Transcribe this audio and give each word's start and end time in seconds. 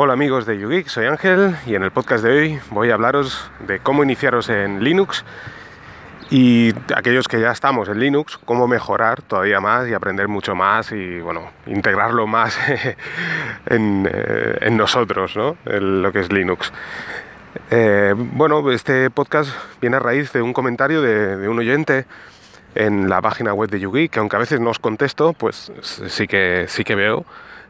Hola 0.00 0.12
amigos 0.12 0.46
de 0.46 0.56
YouGeek, 0.56 0.86
soy 0.86 1.06
Ángel 1.06 1.56
y 1.66 1.74
en 1.74 1.82
el 1.82 1.90
podcast 1.90 2.22
de 2.22 2.30
hoy 2.30 2.60
voy 2.70 2.92
a 2.92 2.94
hablaros 2.94 3.50
de 3.66 3.80
cómo 3.80 4.04
iniciaros 4.04 4.48
en 4.48 4.84
Linux 4.84 5.24
y 6.30 6.72
aquellos 6.94 7.26
que 7.26 7.40
ya 7.40 7.50
estamos 7.50 7.88
en 7.88 7.98
Linux, 7.98 8.38
cómo 8.44 8.68
mejorar 8.68 9.22
todavía 9.22 9.58
más 9.58 9.88
y 9.88 9.94
aprender 9.94 10.28
mucho 10.28 10.54
más 10.54 10.92
y 10.92 11.18
bueno, 11.18 11.50
integrarlo 11.66 12.28
más 12.28 12.56
en, 13.66 14.08
eh, 14.08 14.58
en, 14.60 14.76
nosotros, 14.76 15.36
¿no? 15.36 15.56
En 15.66 16.00
lo 16.00 16.12
que 16.12 16.20
es 16.20 16.32
Linux. 16.32 16.72
Eh, 17.72 18.14
bueno, 18.16 18.70
este 18.70 19.10
podcast 19.10 19.50
viene 19.80 19.96
a 19.96 19.98
raíz 19.98 20.32
de 20.32 20.42
un 20.42 20.52
comentario 20.52 21.02
de, 21.02 21.38
de 21.38 21.48
un 21.48 21.58
oyente 21.58 22.06
en 22.76 23.08
la 23.08 23.20
página 23.20 23.52
web 23.52 23.68
de 23.68 23.80
YouGeek, 23.80 24.12
que 24.12 24.20
aunque 24.20 24.36
a 24.36 24.38
veces 24.38 24.60
no 24.60 24.70
os 24.70 24.78
contesto, 24.78 25.32
pues 25.32 25.72
sí 25.82 26.28
que, 26.28 26.66
sí 26.68 26.84
que 26.84 26.94
veo 26.94 27.26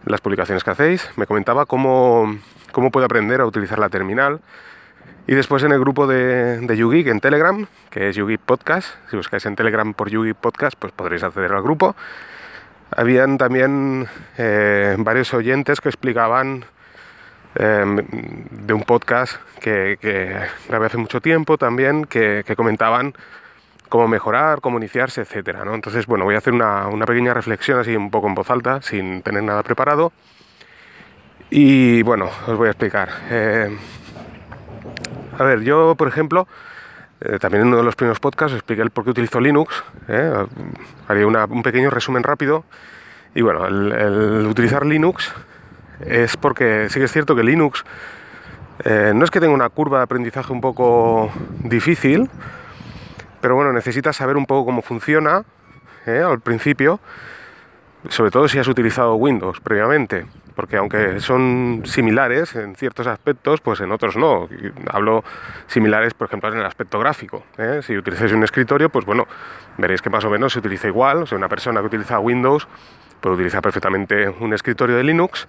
las 0.09 0.21
publicaciones 0.21 0.65
que 0.65 0.71
hacéis. 0.71 1.09
Me 1.17 1.27
comentaba 1.27 1.67
cómo, 1.67 2.37
cómo 2.73 2.91
aprender 3.05 3.41
a 3.41 3.47
utilizar 3.47 3.79
la 3.79 3.89
terminal. 3.89 4.41
Y 5.27 5.35
después 5.35 5.63
en 5.63 5.73
el 5.73 5.81
grupo 5.81 6.07
de, 6.07 6.59
de 6.61 7.09
en 7.11 7.21
Telegram, 7.21 7.67
que 7.91 8.09
es 8.09 8.17
YouGeek 8.17 8.41
Podcast, 8.41 8.89
si 9.11 9.17
buscáis 9.17 9.45
en 9.45 9.57
Telegram 9.57 9.93
por 9.93 10.09
YouGeek 10.09 10.37
Podcast, 10.37 10.77
pues 10.79 10.93
podréis 10.93 11.23
acceder 11.23 11.53
al 11.53 11.63
grupo. 11.63 11.95
Habían 12.97 13.37
también 13.37 14.09
eh, 14.39 14.97
varios 14.99 15.35
oyentes 15.35 15.83
que 15.83 15.91
explicaban 15.91 16.65
eh, 17.57 17.85
de 18.51 18.73
un 18.73 18.83
podcast 18.85 19.37
que, 19.61 19.99
que, 20.01 20.35
grabé 20.69 20.87
hace 20.87 20.97
mucho 20.97 21.21
tiempo 21.21 21.59
también, 21.59 22.07
que 22.07 22.43
comentaban 22.57 23.13
cómo 23.89 24.09
mejorar, 24.09 24.61
cómo 24.61 24.79
iniciarse, 24.79 25.23
etcétera. 25.23 25.65
¿no? 25.65 25.75
Entonces, 25.75 26.07
bueno, 26.07 26.25
voy 26.25 26.35
a 26.35 26.39
hacer 26.39 26.53
una, 26.53 26.89
pequeña 27.07 27.35
reflexión 27.35 27.79
así 27.79 27.97
un 27.97 28.11
poco 28.11 28.29
en 28.29 28.35
voz 28.35 28.51
alta, 28.51 28.83
sin 28.83 29.23
tener 29.23 29.43
nada 29.43 29.63
preparado. 29.63 30.13
Y 31.51 32.03
bueno, 32.03 32.29
os 32.47 32.57
voy 32.57 32.69
a 32.69 32.71
explicar. 32.71 33.09
Eh, 33.31 33.77
a 35.39 35.45
ver, 35.45 35.63
yo, 35.63 35.95
por 35.95 36.09
ejemplo, 36.09 36.47
eh, 37.21 37.39
también 37.39 37.63
en 37.63 37.69
uno 37.69 37.79
de 37.79 37.83
los 37.85 37.97
primeros 37.97 38.21
podcasts 38.21 38.55
expliqué 38.55 38.83
el 38.83 38.91
por 38.91 39.05
qué 39.05 39.11
utilizo 39.11 39.41
Linux. 39.41 39.83
Eh, 40.09 40.47
una, 41.25 41.47
un 41.47 41.63
pequeño 41.63 41.91
resumen 41.91 42.23
rápido. 42.23 42.65
Y 43.35 43.43
bueno, 43.43 43.67
el, 43.67 43.93
el, 43.93 44.47
utilizar 44.47 44.85
Linux 44.85 45.33
es 46.01 46.37
porque 46.37 46.89
sí 46.91 46.99
que 46.99 47.07
es 47.07 47.13
cierto 47.13 47.35
que 47.35 47.43
Linux 47.43 47.85
eh, 48.85 49.13
no 49.15 49.25
es 49.25 49.31
que 49.31 49.41
tenga 49.41 49.53
una 49.53 49.69
curva 49.69 49.99
de 49.99 50.05
aprendizaje 50.05 50.53
un 50.53 50.61
poco 50.61 51.31
difícil, 51.65 52.31
pero 53.41 53.55
bueno, 53.55 53.73
necesitas 53.73 54.17
saber 54.17 54.37
un 54.37 54.47
poco 54.47 54.67
cómo 54.67 54.83
funciona 54.83 55.45
¿eh? 56.07 56.23
al 56.25 56.41
principio, 56.41 57.01
sobre 58.09 58.31
todo 58.31 58.49
si 58.49 58.59
has 58.59 58.69
utilizado 58.69 59.15
Windows 59.15 59.61
previamente, 59.61 60.27
porque 60.55 60.77
aunque 60.77 61.21
son 61.21 61.83
similares 61.85 62.55
en 62.57 62.75
ciertos 62.75 63.07
aspectos, 63.07 63.61
pues 63.61 63.81
en 63.81 63.93
otros 63.93 64.17
no. 64.17 64.49
Hablo 64.91 65.23
similares, 65.67 66.15
por 66.15 66.27
ejemplo, 66.27 66.53
en 66.53 66.59
el 66.59 66.67
aspecto 66.67 66.99
gráfico. 66.99 67.45
¿eh? 67.59 67.81
Si 67.83 67.97
utilizáis 67.97 68.33
un 68.33 68.43
escritorio, 68.43 68.89
pues 68.89 69.05
bueno, 69.05 69.27
veréis 69.77 70.03
que 70.03 70.11
más 70.11 70.25
o 70.25 70.31
menos 70.31 70.53
se 70.53 70.59
utiliza 70.59 70.89
igual. 70.89 71.23
O 71.23 71.27
sea, 71.27 71.39
una 71.39 71.49
persona 71.49 71.81
que 71.81 71.87
utiliza 71.87 72.19
Windows 72.19 72.67
puede 73.21 73.37
utilizar 73.37 73.63
perfectamente 73.63 74.29
un 74.29 74.53
escritorio 74.53 74.97
de 74.97 75.05
Linux, 75.05 75.47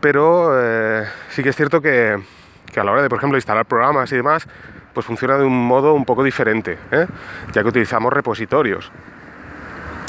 pero 0.00 0.50
eh, 0.60 1.04
sí 1.28 1.42
que 1.42 1.50
es 1.50 1.56
cierto 1.56 1.80
que, 1.80 2.16
que 2.72 2.80
a 2.80 2.84
la 2.84 2.92
hora 2.92 3.02
de, 3.02 3.08
por 3.08 3.18
ejemplo, 3.18 3.36
instalar 3.36 3.66
programas 3.66 4.10
y 4.12 4.16
demás, 4.16 4.48
pues 4.96 5.04
funciona 5.04 5.36
de 5.36 5.44
un 5.44 5.66
modo 5.66 5.92
un 5.92 6.06
poco 6.06 6.24
diferente, 6.24 6.78
¿eh? 6.90 7.06
ya 7.52 7.60
que 7.60 7.68
utilizamos 7.68 8.10
repositorios. 8.10 8.90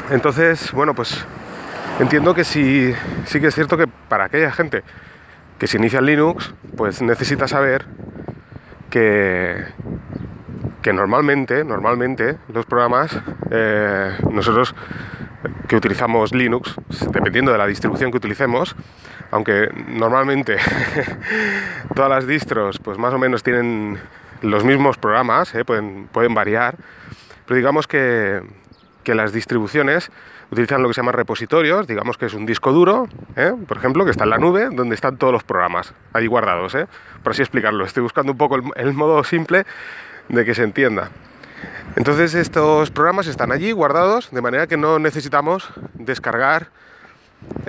Entonces, 0.10 0.72
bueno, 0.72 0.94
pues 0.94 1.26
entiendo 2.00 2.34
que 2.34 2.46
sí, 2.46 2.94
sí 3.26 3.42
que 3.42 3.48
es 3.48 3.54
cierto 3.54 3.76
que 3.76 3.86
para 3.86 4.24
aquella 4.24 4.50
gente 4.50 4.84
que 5.60 5.68
se 5.68 5.76
inicia 5.76 6.00
en 6.00 6.06
Linux, 6.06 6.54
pues 6.78 7.02
necesita 7.02 7.50
saber 7.50 7.84
que, 8.90 9.66
que 10.82 10.94
normalmente, 10.94 11.66
normalmente 11.66 12.38
los 12.54 12.66
programas, 12.66 13.12
eh, 13.52 14.18
nosotros 14.32 14.74
que 15.68 15.76
utilizamos 15.76 16.34
Linux, 16.34 16.76
dependiendo 17.12 17.52
de 17.52 17.58
la 17.58 17.68
distribución 17.68 18.10
que 18.10 18.18
utilicemos, 18.20 18.74
aunque 19.32 19.70
normalmente 19.90 20.56
todas 21.94 22.10
las 22.10 22.26
distros 22.26 22.80
pues 22.80 22.98
más 22.98 23.14
o 23.14 23.18
menos 23.18 23.44
tienen 23.44 24.00
los 24.42 24.64
mismos 24.64 24.98
programas, 24.98 25.54
¿eh? 25.56 25.66
pueden, 25.66 26.08
pueden 26.12 26.34
variar, 26.34 26.76
pero 27.46 27.58
digamos 27.58 27.88
que, 27.88 28.42
que, 29.04 29.16
las 29.16 29.34
distribuciones 29.34 30.12
utilizan 30.52 30.82
lo 30.82 30.88
que 30.88 30.94
se 30.94 31.02
llama 31.02 31.12
repositorios, 31.12 31.88
digamos 31.88 32.18
que 32.18 32.26
es 32.26 32.34
un 32.34 32.46
disco 32.46 32.72
duro, 32.72 33.08
¿eh? 33.36 33.54
por 33.68 33.78
ejemplo, 33.78 34.06
que 34.06 34.12
está 34.12 34.24
en 34.24 34.30
la 34.32 34.38
nube, 34.38 34.70
donde 34.72 34.96
están 34.96 35.18
todos 35.18 35.34
los 35.34 35.44
programas 35.44 35.94
ahí 36.14 36.28
guardados, 36.28 36.76
¿eh? 36.76 36.88
por 37.24 37.32
así 37.32 37.42
explicarlo. 37.42 37.84
Estoy 37.84 38.04
buscando 38.04 38.32
un 38.32 38.38
poco 38.38 38.56
el, 38.56 38.64
el 38.76 38.94
modo 38.94 39.24
simple 39.24 39.66
de 40.30 40.46
que 40.46 40.54
se 40.54 40.64
entienda. 40.64 41.10
Entonces 41.96 42.36
estos 42.36 42.92
programas 42.92 43.28
están 43.28 43.52
allí 43.52 43.72
guardados, 43.72 44.30
de 44.32 44.42
manera 44.42 44.68
que 44.68 44.78
no 44.78 45.00
necesitamos 45.00 45.70
descargar 45.94 46.70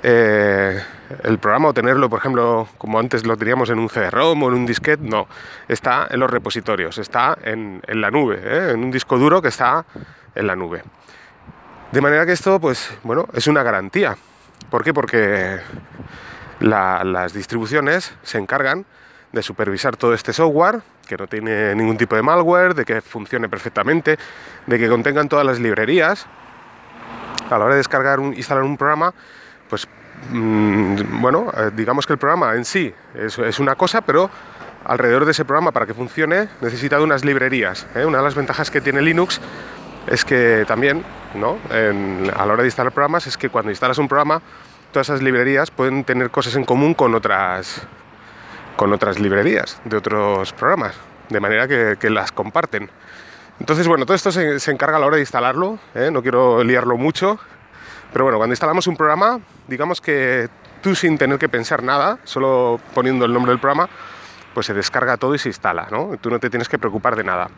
eh, 0.02 0.82
el 1.24 1.38
programa 1.38 1.68
o 1.68 1.74
tenerlo, 1.74 2.08
por 2.08 2.18
ejemplo, 2.18 2.68
como 2.78 2.98
antes 2.98 3.26
lo 3.26 3.36
teníamos 3.36 3.70
en 3.70 3.78
un 3.78 3.88
CD-ROM 3.88 4.42
o 4.42 4.48
en 4.48 4.54
un 4.54 4.66
disquete, 4.66 5.02
no. 5.02 5.26
Está 5.68 6.08
en 6.10 6.20
los 6.20 6.30
repositorios, 6.30 6.98
está 6.98 7.36
en, 7.42 7.82
en 7.86 8.00
la 8.00 8.10
nube, 8.10 8.40
¿eh? 8.42 8.70
en 8.72 8.84
un 8.84 8.90
disco 8.90 9.18
duro 9.18 9.40
que 9.40 9.48
está 9.48 9.84
en 10.34 10.46
la 10.46 10.56
nube. 10.56 10.82
De 11.92 12.00
manera 12.00 12.26
que 12.26 12.32
esto, 12.32 12.60
pues, 12.60 12.90
bueno, 13.02 13.26
es 13.32 13.46
una 13.46 13.62
garantía. 13.62 14.16
¿Por 14.70 14.84
qué? 14.84 14.92
Porque 14.92 15.58
la, 16.60 17.02
las 17.04 17.32
distribuciones 17.32 18.14
se 18.22 18.38
encargan 18.38 18.84
de 19.32 19.42
supervisar 19.42 19.96
todo 19.96 20.14
este 20.14 20.32
software, 20.32 20.80
que 21.06 21.16
no 21.16 21.26
tiene 21.26 21.74
ningún 21.74 21.96
tipo 21.96 22.16
de 22.16 22.22
malware, 22.22 22.74
de 22.74 22.84
que 22.84 23.00
funcione 23.00 23.48
perfectamente, 23.48 24.18
de 24.66 24.78
que 24.78 24.88
contengan 24.88 25.28
todas 25.28 25.46
las 25.46 25.58
librerías. 25.58 26.26
A 27.48 27.56
la 27.56 27.64
hora 27.64 27.74
de 27.74 27.78
descargar, 27.78 28.20
un, 28.20 28.34
instalar 28.34 28.62
un 28.62 28.76
programa, 28.76 29.14
pues 29.68 29.86
mmm, 30.30 31.20
bueno, 31.20 31.52
eh, 31.56 31.70
digamos 31.74 32.06
que 32.06 32.14
el 32.14 32.18
programa 32.18 32.54
en 32.54 32.64
sí 32.64 32.92
es, 33.14 33.58
una 33.58 33.74
cosa, 33.74 34.00
pero 34.00 34.30
alrededor 34.84 35.24
de 35.24 35.32
ese 35.32 35.44
programa 35.44 35.72
para 35.72 35.86
que 35.86 35.94
funcione 35.94 36.48
necesita 36.60 36.96
de 36.96 37.04
unas 37.04 37.24
librerías. 37.24 37.86
¿eh? 37.94 38.04
Una 38.04 38.18
de 38.18 38.24
las 38.24 38.34
ventajas 38.34 38.70
que 38.70 38.80
tiene 38.80 39.02
Linux 39.02 39.40
es 40.06 40.24
que 40.24 40.64
también, 40.66 41.04
¿no? 41.34 41.58
A 41.70 42.46
la 42.46 42.52
hora 42.52 42.62
de 42.62 42.68
instalar 42.68 42.92
programas, 42.92 43.26
es 43.26 43.36
que 43.36 43.50
cuando 43.50 43.70
instalas 43.70 43.98
un 43.98 44.08
programa, 44.08 44.40
todas 44.92 45.08
esas 45.08 45.22
librerías 45.22 45.70
pueden 45.70 46.04
tener 46.04 46.30
cosas 46.30 46.56
en 46.56 46.64
común 46.64 46.94
con 46.94 47.14
otras, 47.14 47.86
con 48.76 48.92
otras 48.92 49.18
librerías 49.18 49.80
de 49.84 49.96
otros 49.96 50.52
programas, 50.52 50.94
de 51.28 51.40
manera 51.40 51.68
que, 51.68 52.10
las 52.10 52.32
comparten. 52.32 52.90
Entonces, 53.60 53.86
bueno, 53.88 54.06
todo 54.06 54.14
esto 54.14 54.32
se, 54.32 54.60
se, 54.60 54.70
encarga 54.70 54.96
a 54.96 55.00
la 55.00 55.06
hora 55.06 55.16
de 55.16 55.22
instalarlo, 55.22 55.78
¿eh? 55.94 56.10
no 56.12 56.22
quiero 56.22 56.62
liarlo 56.62 56.96
mucho, 56.96 57.38
pero 58.18 58.24
bueno, 58.24 58.38
cuando 58.38 58.52
instalamos 58.52 58.88
un 58.88 58.96
programa, 58.96 59.38
digamos 59.68 60.00
que 60.00 60.48
tú 60.82 60.96
sin 60.96 61.16
tener 61.18 61.38
que 61.38 61.48
pensar 61.48 61.84
nada, 61.84 62.18
solo 62.24 62.80
poniendo 62.92 63.24
el 63.24 63.32
nombre 63.32 63.52
del 63.52 63.60
programa, 63.60 63.88
pues 64.54 64.66
se 64.66 64.74
descarga 64.74 65.16
todo 65.16 65.36
y 65.36 65.38
se 65.38 65.50
instala, 65.50 65.86
¿no? 65.92 66.16
Tú 66.20 66.28
no 66.28 66.40
te 66.40 66.50
tienes 66.50 66.68
que 66.68 66.80
preocupar 66.80 67.14
de 67.14 67.22
nada. 67.22 67.48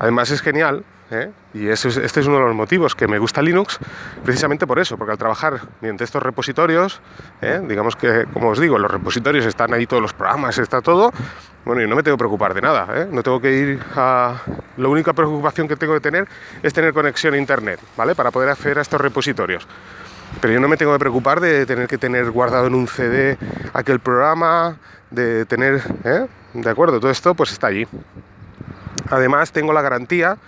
Además 0.00 0.32
es 0.32 0.42
genial, 0.42 0.84
¿eh? 1.10 1.30
y 1.54 1.68
este 1.68 1.88
es 1.88 2.26
uno 2.26 2.38
de 2.38 2.44
los 2.44 2.54
motivos 2.54 2.94
que 2.94 3.06
me 3.06 3.18
gusta 3.18 3.42
Linux, 3.42 3.78
precisamente 4.24 4.66
por 4.66 4.78
eso, 4.78 4.96
porque 4.96 5.12
al 5.12 5.18
trabajar 5.18 5.60
mediante 5.80 6.04
estos 6.04 6.22
repositorios, 6.22 7.00
¿eh? 7.42 7.60
digamos 7.66 7.96
que, 7.96 8.26
como 8.32 8.48
os 8.48 8.58
digo, 8.58 8.78
los 8.78 8.90
repositorios 8.90 9.44
están 9.46 9.74
ahí 9.74 9.86
todos 9.86 10.02
los 10.02 10.12
programas, 10.12 10.58
está 10.58 10.80
todo, 10.80 11.12
bueno, 11.64 11.82
y 11.82 11.88
no 11.88 11.96
me 11.96 12.02
tengo 12.02 12.16
que 12.16 12.20
preocupar 12.20 12.54
de 12.54 12.60
nada, 12.60 12.86
¿eh? 12.94 13.08
no 13.10 13.22
tengo 13.22 13.40
que 13.40 13.52
ir 13.52 13.80
a... 13.96 14.40
La 14.76 14.88
única 14.88 15.12
preocupación 15.12 15.68
que 15.68 15.76
tengo 15.76 15.94
que 15.94 16.00
tener 16.00 16.26
es 16.62 16.72
tener 16.72 16.92
conexión 16.94 17.34
a 17.34 17.36
Internet, 17.36 17.80
¿vale? 17.96 18.14
Para 18.14 18.30
poder 18.30 18.48
acceder 18.48 18.78
a 18.78 18.82
estos 18.82 19.00
repositorios. 19.00 19.66
Pero 20.40 20.54
yo 20.54 20.60
no 20.60 20.68
me 20.68 20.76
tengo 20.76 20.92
que 20.92 20.98
preocupar 21.00 21.40
de 21.40 21.66
tener 21.66 21.86
que 21.86 21.98
tener 21.98 22.30
guardado 22.30 22.66
en 22.66 22.74
un 22.74 22.86
CD 22.86 23.36
aquel 23.74 24.00
programa, 24.00 24.76
de 25.10 25.44
tener. 25.44 25.82
¿de 26.54 26.70
acuerdo? 26.70 27.00
Todo 27.00 27.10
esto 27.10 27.34
pues 27.34 27.52
está 27.52 27.66
allí. 27.66 27.86
Además 29.10 29.52
tengo 29.52 29.72
la 29.72 29.82
garantía 29.82 30.38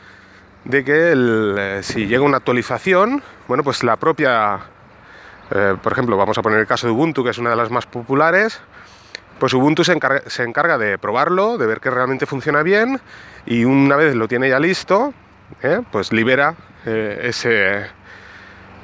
de 0.64 0.84
que 0.84 1.12
el, 1.12 1.56
eh, 1.58 1.80
si 1.82 2.06
llega 2.06 2.22
una 2.22 2.38
actualización, 2.38 3.22
bueno, 3.48 3.64
pues 3.64 3.82
la 3.82 3.96
propia, 3.96 4.60
eh, 5.50 5.76
por 5.82 5.92
ejemplo, 5.92 6.16
vamos 6.16 6.38
a 6.38 6.42
poner 6.42 6.60
el 6.60 6.66
caso 6.66 6.86
de 6.86 6.92
Ubuntu, 6.92 7.24
que 7.24 7.30
es 7.30 7.38
una 7.38 7.50
de 7.50 7.56
las 7.56 7.70
más 7.70 7.86
populares, 7.86 8.60
pues 9.38 9.54
Ubuntu 9.54 9.84
se 9.84 9.92
encarga, 9.92 10.22
se 10.26 10.44
encarga 10.44 10.78
de 10.78 10.98
probarlo, 10.98 11.58
de 11.58 11.66
ver 11.66 11.80
que 11.80 11.90
realmente 11.90 12.26
funciona 12.26 12.62
bien, 12.62 13.00
y 13.46 13.64
una 13.64 13.96
vez 13.96 14.14
lo 14.14 14.28
tiene 14.28 14.48
ya 14.48 14.60
listo, 14.60 15.12
¿eh? 15.62 15.80
pues 15.90 16.12
libera 16.12 16.54
ese, 16.84 17.86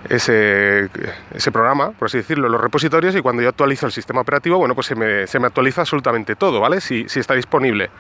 ese, 0.09 0.89
ese, 1.35 1.53
programa, 1.53 1.91
por 1.93 2.07
así 2.07 2.19
decirlo, 2.19 2.49
los 2.49 2.61
repositorios, 2.61 3.15
y 3.15 3.21
cuando 3.21 3.43
yo 3.43 3.49
actualizo 3.49 3.87
el 3.87 3.93
sistema 3.93 4.21
operativo, 4.21 4.59
bueno, 4.59 4.75
pues 4.75 4.87
se 4.87 4.95
me, 4.95 5.27
se 5.27 5.39
me 5.39 5.47
actualiza 5.47 5.83
absolutamente 5.83 6.35
todo, 6.37 6.61
¿vale? 6.61 6.81
Si, 6.81 7.09
si 7.09 7.21
está 7.21 7.35
disponible. 7.35 7.91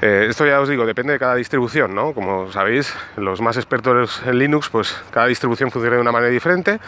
Eh, 0.00 0.26
esto 0.28 0.44
ya 0.44 0.60
os 0.60 0.68
digo, 0.68 0.86
depende 0.86 1.12
de 1.12 1.18
cada 1.18 1.36
distribución, 1.36 1.94
¿no? 1.94 2.12
Como 2.12 2.50
sabéis, 2.50 2.94
los 3.16 3.40
más 3.40 3.56
expertos 3.56 4.22
en 4.26 4.38
Linux, 4.38 4.68
pues 4.68 4.96
cada 5.10 5.26
distribución 5.26 5.70
funciona 5.70 5.96
de 5.96 6.02
una 6.02 6.12
manera 6.12 6.32
diferente, 6.32 6.80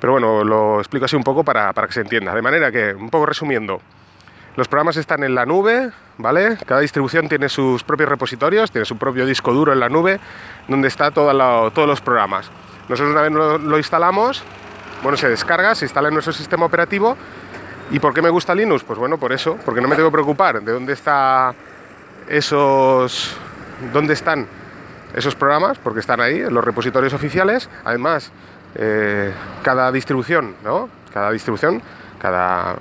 pero 0.00 0.12
bueno, 0.12 0.44
lo 0.44 0.78
explico 0.78 1.06
así 1.06 1.16
un 1.16 1.24
poco 1.24 1.42
para, 1.42 1.72
para 1.72 1.88
que 1.88 1.94
se 1.94 2.00
entienda. 2.02 2.34
De 2.34 2.42
manera 2.42 2.70
que, 2.70 2.94
un 2.94 3.10
poco 3.10 3.26
resumiendo, 3.26 3.80
Los 4.56 4.68
programas 4.68 4.96
están 4.96 5.22
en 5.22 5.34
la 5.34 5.44
nube, 5.44 5.90
¿vale? 6.16 6.56
Cada 6.64 6.80
distribución 6.80 7.28
tiene 7.28 7.50
sus 7.50 7.84
propios 7.84 8.08
repositorios, 8.08 8.70
tiene 8.70 8.86
su 8.86 8.96
propio 8.96 9.26
disco 9.26 9.52
duro 9.52 9.70
en 9.74 9.80
la 9.80 9.90
nube, 9.90 10.18
donde 10.66 10.88
está 10.88 11.10
todos 11.10 11.86
los 11.86 12.00
programas. 12.00 12.50
Nosotros 12.88 13.12
una 13.12 13.20
vez 13.20 13.32
lo, 13.32 13.76
instalamos, 13.76 14.42
bueno, 15.02 15.18
se 15.18 15.28
descarga, 15.28 15.74
se 15.74 15.84
instala 15.84 16.08
en 16.08 16.14
nuestro 16.14 16.32
sistema 16.32 16.64
operativo. 16.64 17.18
¿Y 17.90 17.98
por 17.98 18.14
qué 18.14 18.22
me 18.22 18.30
gusta 18.30 18.54
Linux? 18.54 18.82
Pues 18.82 18.98
bueno, 18.98 19.18
por 19.18 19.32
eso, 19.32 19.58
porque 19.62 19.82
no 19.82 19.88
me 19.88 19.94
tengo 19.94 20.08
que 20.08 20.14
preocupar 20.14 20.62
de 20.62 20.72
dónde 20.72 20.94
está 20.94 21.54
esos 22.28 23.36
dónde 23.92 24.14
están 24.14 24.46
esos 25.14 25.34
programas, 25.34 25.78
porque 25.78 26.00
están 26.00 26.20
ahí 26.20 26.40
en 26.40 26.52
los 26.52 26.64
repositorios 26.64 27.12
oficiales. 27.14 27.70
Además, 27.84 28.30
eh, 28.74 29.32
cada 29.62 29.90
distribución, 29.92 30.56
¿no? 30.62 30.88
Cada 31.12 31.30
distribución, 31.30 31.80
cada 32.18 32.76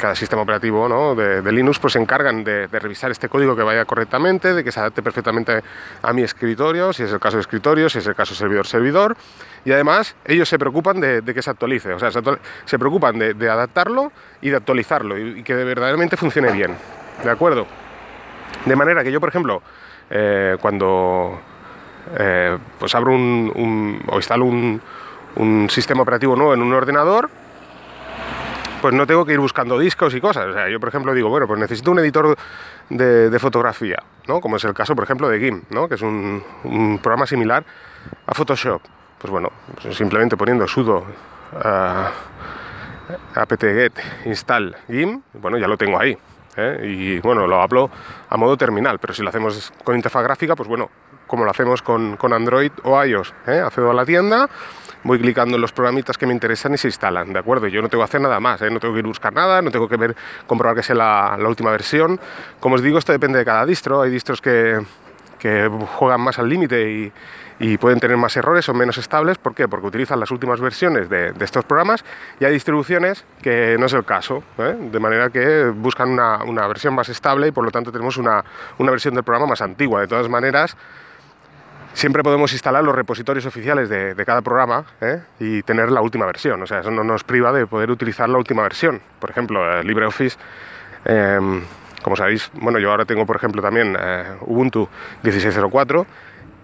cada 0.00 0.14
sistema 0.14 0.42
operativo 0.42 0.88
¿no? 0.88 1.14
de, 1.14 1.52
Linux 1.52 1.78
pues 1.78 1.92
se 1.92 1.98
encargan 2.00 2.42
de, 2.42 2.66
revisar 2.66 3.10
este 3.10 3.28
código 3.28 3.54
que 3.54 3.62
vaya 3.62 3.84
correctamente, 3.84 4.54
de 4.54 4.64
que 4.64 4.72
se 4.72 4.80
adapte 4.80 5.02
perfectamente 5.02 5.62
a 6.02 6.12
mi 6.12 6.22
escritorio, 6.22 6.92
si 6.92 7.02
es 7.02 7.12
el 7.12 7.20
caso 7.20 7.36
de 7.36 7.42
escritorio, 7.42 7.88
si 7.88 7.98
es 7.98 8.06
el 8.06 8.14
caso 8.14 8.34
servidor-servidor, 8.34 9.16
y 9.64 9.72
además 9.72 10.16
ellos 10.24 10.48
se 10.48 10.58
preocupan 10.58 11.00
de, 11.00 11.22
que 11.22 11.42
se 11.42 11.50
actualice, 11.50 11.92
o 11.92 11.98
sea, 11.98 12.10
se, 12.10 12.78
preocupan 12.78 13.18
de, 13.18 13.50
adaptarlo 13.50 14.10
y 14.40 14.48
de 14.48 14.56
actualizarlo 14.56 15.18
y, 15.18 15.42
que 15.42 15.54
verdaderamente 15.54 16.16
funcione 16.16 16.50
bien, 16.50 16.74
¿de 17.22 17.30
acuerdo? 17.30 17.66
De 18.64 18.76
manera 18.76 19.02
que 19.02 19.12
yo, 19.12 19.20
por 19.20 19.28
ejemplo, 19.28 19.62
eh, 20.10 20.56
cuando 20.60 21.40
eh, 22.18 22.58
pues 22.78 22.94
abro 22.94 23.12
un, 23.12 24.02
o 24.06 24.16
instalo 24.16 24.44
un, 24.44 24.80
un 25.36 25.70
sistema 25.70 26.02
operativo 26.02 26.36
nuevo 26.36 26.54
en 26.54 26.62
un 26.62 26.72
ordenador, 26.72 27.30
pues 28.80 28.94
no 28.94 29.06
tengo 29.06 29.24
que 29.24 29.32
ir 29.32 29.40
buscando 29.40 29.78
discos 29.78 30.14
y 30.14 30.20
cosas. 30.20 30.46
O 30.46 30.52
sea, 30.52 30.68
yo, 30.68 30.80
por 30.80 30.88
ejemplo, 30.88 31.12
digo, 31.14 31.28
bueno, 31.28 31.46
pues 31.46 31.60
necesito 31.60 31.90
un 31.90 31.98
editor 31.98 32.36
de, 32.88 33.38
fotografía, 33.38 34.02
¿no? 34.26 34.40
Como 34.40 34.56
es 34.56 34.64
el 34.64 34.74
caso, 34.74 34.94
por 34.94 35.04
ejemplo, 35.04 35.28
de 35.28 35.38
GIMP, 35.38 35.70
¿no? 35.70 35.88
Que 35.88 35.94
es 35.94 36.02
un, 36.02 36.42
programa 37.02 37.26
similar 37.26 37.64
a 38.26 38.34
Photoshop. 38.34 38.82
Pues 39.18 39.30
bueno, 39.30 39.50
pues 39.80 39.94
simplemente 39.96 40.36
poniendo 40.36 40.66
sudo 40.66 41.04
uh, 41.52 42.08
apt-get 43.34 43.92
install 44.24 44.74
GIMP, 44.88 45.22
bueno, 45.34 45.58
ya 45.58 45.68
lo 45.68 45.76
tengo 45.76 46.00
ahí. 46.00 46.16
¿Eh? 46.60 46.86
Y 46.86 47.20
bueno, 47.20 47.46
lo 47.46 47.60
hablo 47.60 47.90
a 48.28 48.36
modo 48.36 48.56
terminal, 48.56 48.98
pero 48.98 49.14
si 49.14 49.22
lo 49.22 49.28
hacemos 49.28 49.72
con 49.84 49.96
interfaz 49.96 50.22
gráfica, 50.22 50.54
pues 50.54 50.68
bueno, 50.68 50.90
como 51.30 51.44
lo 51.44 51.50
hacemos 51.52 51.80
con, 51.80 52.18
Android 52.32 52.72
o 52.82 53.02
iOS. 53.04 53.32
¿eh? 53.46 53.60
Accedo 53.64 53.92
a 53.92 53.94
la 53.94 54.04
tienda, 54.04 54.48
voy 55.04 55.20
clicando 55.20 55.54
en 55.54 55.60
los 55.60 55.70
programitas 55.70 56.18
que 56.18 56.26
me 56.26 56.32
interesan 56.32 56.74
y 56.74 56.76
se 56.76 56.88
instalan, 56.88 57.32
¿de 57.32 57.38
acuerdo? 57.38 57.68
Yo 57.68 57.80
no 57.80 57.88
tengo 57.88 58.02
que 58.02 58.06
hacer 58.06 58.20
nada 58.20 58.40
más, 58.40 58.60
¿eh? 58.62 58.70
no 58.70 58.80
tengo 58.80 58.94
que 58.94 58.98
ir 58.98 59.04
a 59.04 59.08
buscar 59.08 59.32
nada, 59.32 59.62
no 59.62 59.70
tengo 59.70 59.88
que 59.88 59.96
ver, 59.96 60.16
comprobar 60.48 60.76
que 60.76 60.82
sea 60.82 60.96
la, 60.96 61.38
última 61.46 61.70
versión. 61.70 62.18
Como 62.58 62.74
os 62.74 62.82
digo, 62.82 62.98
esto 62.98 63.12
depende 63.12 63.38
de 63.38 63.44
cada 63.44 63.64
distro, 63.64 64.02
hay 64.02 64.10
distros 64.10 64.40
que, 64.40 64.80
juegan 65.96 66.20
más 66.20 66.38
al 66.38 66.48
límite 66.48 67.12
y, 67.58 67.76
pueden 67.78 68.00
tener 68.00 68.16
más 68.16 68.34
errores, 68.36 68.64
son 68.64 68.78
menos 68.78 68.96
estables. 68.96 69.36
¿Por 69.36 69.54
qué? 69.54 69.68
Porque 69.68 69.86
utilizan 69.86 70.18
las 70.18 70.30
últimas 70.30 70.60
versiones 70.60 71.10
de, 71.10 71.34
estos 71.40 71.64
programas 71.64 72.04
y 72.38 72.44
hay 72.46 72.52
distribuciones 72.52 73.24
que 73.42 73.76
no 73.78 73.86
es 73.86 73.92
el 73.92 74.04
caso, 74.04 74.42
¿eh? 74.58 74.76
de 74.80 74.98
manera 74.98 75.28
que 75.28 75.66
buscan 75.66 76.08
una, 76.10 76.66
versión 76.66 76.94
más 76.94 77.10
estable 77.10 77.48
y 77.48 77.50
por 77.50 77.64
lo 77.64 77.70
tanto 77.70 77.92
tenemos 77.92 78.16
una, 78.16 78.42
una 78.78 78.90
versión 78.90 79.14
del 79.14 79.24
programa 79.24 79.46
más 79.46 79.60
antigua. 79.60 80.00
De 80.00 80.06
todas 80.06 80.28
maneras, 80.28 80.76
siempre 81.92 82.22
podemos 82.22 82.52
instalar 82.52 82.84
los 82.84 82.94
repositorios 82.94 83.46
oficiales 83.46 83.88
de, 83.88 84.24
cada 84.24 84.42
programa 84.42 84.84
¿eh? 85.00 85.20
y 85.38 85.62
tener 85.62 85.90
la 85.90 86.00
última 86.00 86.26
versión. 86.26 86.62
O 86.62 86.66
sea, 86.66 86.80
eso 86.80 86.90
no 86.90 87.04
nos 87.04 87.24
priva 87.24 87.52
de 87.52 87.66
poder 87.66 87.90
utilizar 87.90 88.28
la 88.28 88.38
última 88.38 88.62
versión. 88.62 89.00
Por 89.18 89.30
ejemplo, 89.30 89.82
LibreOffice, 89.82 90.38
em, 91.04 91.62
como 92.02 92.16
sabéis, 92.16 92.50
bueno, 92.54 92.78
yo 92.78 92.90
ahora 92.90 93.04
tengo, 93.04 93.26
por 93.26 93.36
ejemplo, 93.36 93.62
también 93.62 93.96
eh, 93.98 94.24
Ubuntu 94.42 94.88
16.04 95.22 96.06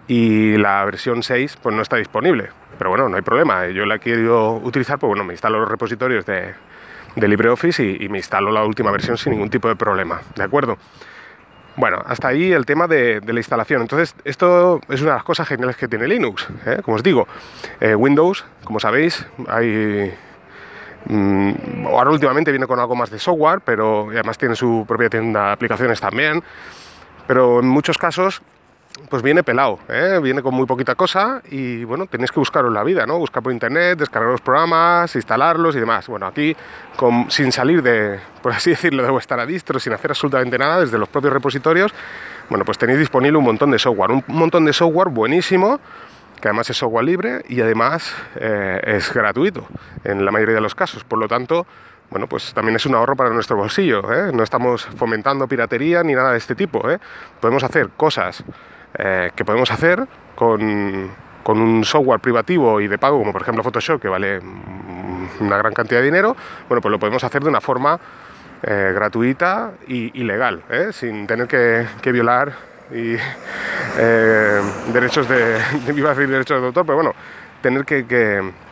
y 0.09 0.56
la 0.56 0.85
versión 0.85 1.23
6 1.23 1.59
pues 1.62 1.75
no 1.75 1.83
está 1.83 1.97
disponible. 1.97 2.50
Pero 2.79 2.91
bueno, 2.91 3.09
no 3.09 3.17
hay 3.17 3.23
problema. 3.23 3.67
Yo 3.69 3.87
la 3.87 3.99
quiero 3.99 4.55
utilizar, 4.55 4.99
pues 4.99 5.09
bueno, 5.09 5.25
me 5.25 5.35
instalo 5.35 5.61
los 5.61 5.69
repositorios 5.69 6.25
de, 6.27 6.55
LibreOffice 7.17 7.83
y, 7.83 8.09
me 8.09 8.19
instalo 8.19 8.50
la 8.50 8.65
última 8.65 8.91
versión 8.91 9.17
sin 9.17 9.33
ningún 9.33 9.50
tipo 9.50 9.69
de 9.69 9.77
problema. 9.77 10.21
¿De 10.35 10.43
acuerdo? 10.43 10.77
Bueno, 11.77 12.03
hasta 12.06 12.29
ahí 12.29 12.53
el 12.53 12.65
tema 12.65 12.87
de, 12.87 13.21
la 13.27 13.38
instalación. 13.38 13.83
Entonces, 13.83 14.15
esto 14.25 14.81
es 14.88 15.00
una 15.00 15.12
de 15.12 15.17
las 15.17 15.25
cosas 15.25 15.49
geniales 15.49 15.77
que 15.77 15.88
tiene 15.88 16.06
Linux. 16.06 16.47
¿eh? 16.67 16.81
Como 16.83 16.97
os 16.97 17.03
digo, 17.03 17.27
eh, 17.81 17.94
Windows, 17.94 18.44
como 18.65 18.81
sabéis, 18.81 19.27
hay... 19.49 20.15
Mm, 21.08 21.87
ahora 21.87 22.11
últimamente 22.11 22.50
viene 22.50 22.67
con 22.67 22.79
algo 22.79 22.94
más 22.97 23.11
de 23.11 23.19
software, 23.19 23.61
pero 23.64 24.08
además 24.11 24.38
tiene 24.38 24.56
su 24.56 24.85
propia 24.87 25.08
tienda 25.08 25.47
de 25.47 25.53
aplicaciones 25.53 26.00
también. 26.00 26.43
Pero 27.26 27.61
en 27.61 27.69
muchos 27.69 27.99
casos 27.99 28.43
pues 29.11 29.23
viene 29.23 29.43
pelado, 29.43 29.79
¿eh? 29.88 30.19
viene 30.23 30.43
con 30.43 30.55
muy 30.55 30.67
poquita 30.67 30.94
cosa 30.94 31.43
y 31.50 31.85
bueno, 31.85 32.06
tenéis 32.06 32.32
que 32.32 32.41
buscarlo 32.41 32.69
en 32.69 32.75
la 32.75 32.82
vida, 32.82 33.06
¿no? 33.06 33.19
Buscar 33.19 33.43
por 33.43 33.53
internet, 33.53 33.99
descargar 33.99 34.31
los 34.31 34.41
programas, 34.41 35.14
instalarlos 35.14 35.76
y 35.76 35.81
demás. 35.81 36.06
Bueno, 36.08 36.26
aquí 36.26 36.56
sin 37.29 37.52
salir 37.52 37.82
de, 37.82 38.19
por 38.43 38.52
así 38.52 38.70
decirlo, 38.76 39.02
de 39.02 39.11
vuestra 39.11 39.44
distro, 39.44 39.79
sin 39.79 39.93
hacer 39.93 40.11
absolutamente 40.11 40.56
nada, 40.59 40.81
desde 40.81 40.99
los 40.99 41.09
propios 41.09 41.32
repositorios, 41.32 41.93
bueno, 42.49 42.64
pues 42.64 42.79
tenéis 42.79 42.99
disponible 42.99 43.37
un 43.37 43.44
montón 43.44 43.70
de 43.70 43.79
software, 43.79 44.12
un 44.12 44.25
montón 44.29 44.64
de 44.64 44.73
software 44.73 45.09
buenísimo, 45.09 45.79
que 46.41 46.49
además 46.49 46.71
es 46.71 46.77
software 46.77 47.05
libre 47.05 47.43
y 47.49 47.61
además 47.61 48.15
eh, 48.37 48.81
es 48.85 49.12
gratuito 49.12 49.67
en 50.05 50.25
la 50.25 50.31
mayoría 50.31 50.55
de 50.55 50.61
los 50.61 50.75
casos. 50.75 51.05
Por 51.05 51.19
lo 51.19 51.29
tanto, 51.29 51.67
bueno, 52.11 52.27
pues 52.29 52.53
también 52.53 52.77
es 52.77 52.87
un 52.87 52.94
ahorro 52.94 53.17
para 53.17 53.31
nuestro 53.31 53.56
bolsillo. 53.56 54.12
¿eh? 54.12 54.31
No 54.33 54.43
estamos 54.43 54.85
fomentando 54.85 55.47
piratería 55.49 56.03
ni 56.03 56.15
nada 56.15 56.33
de 56.33 56.38
este 56.38 56.55
tipo. 56.55 56.88
¿eh? 56.91 56.99
Podemos 57.41 57.65
hacer 57.65 57.91
cosas 57.97 58.44
que 58.99 59.44
podemos 59.44 59.71
hacer 59.71 60.06
con, 60.35 61.11
un 61.44 61.85
software 61.85 62.19
privativo 62.19 62.81
y 62.81 62.88
de 62.88 62.97
pago, 62.97 63.19
como 63.19 63.31
por 63.31 63.43
ejemplo 63.43 63.62
Photoshop, 63.62 64.00
que 64.00 64.09
vale 64.09 64.41
una 65.38 65.59
gran 65.59 65.75
cantidad 65.75 66.00
de 66.00 66.06
dinero, 66.06 66.35
bueno, 66.67 66.81
pues 66.81 66.91
lo 66.91 66.99
podemos 66.99 67.23
hacer 67.23 67.43
de 67.43 67.50
una 67.50 67.61
forma 67.61 68.00
gratuita 68.62 69.73
y, 69.87 70.23
legal, 70.23 70.62
¿eh? 70.71 70.88
sin 70.93 71.27
tener 71.27 71.47
que, 71.47 72.11
violar 72.11 72.55
y, 72.93 73.17
derechos 74.93 75.29
de, 75.29 75.59
iba 75.97 76.11
a 76.11 76.15
decir 76.15 76.29
derechos 76.29 76.61
de 76.61 76.67
autor, 76.67 76.87
pero 76.87 76.97
bueno, 76.97 77.15
tener 77.62 77.85
que, 77.85 78.06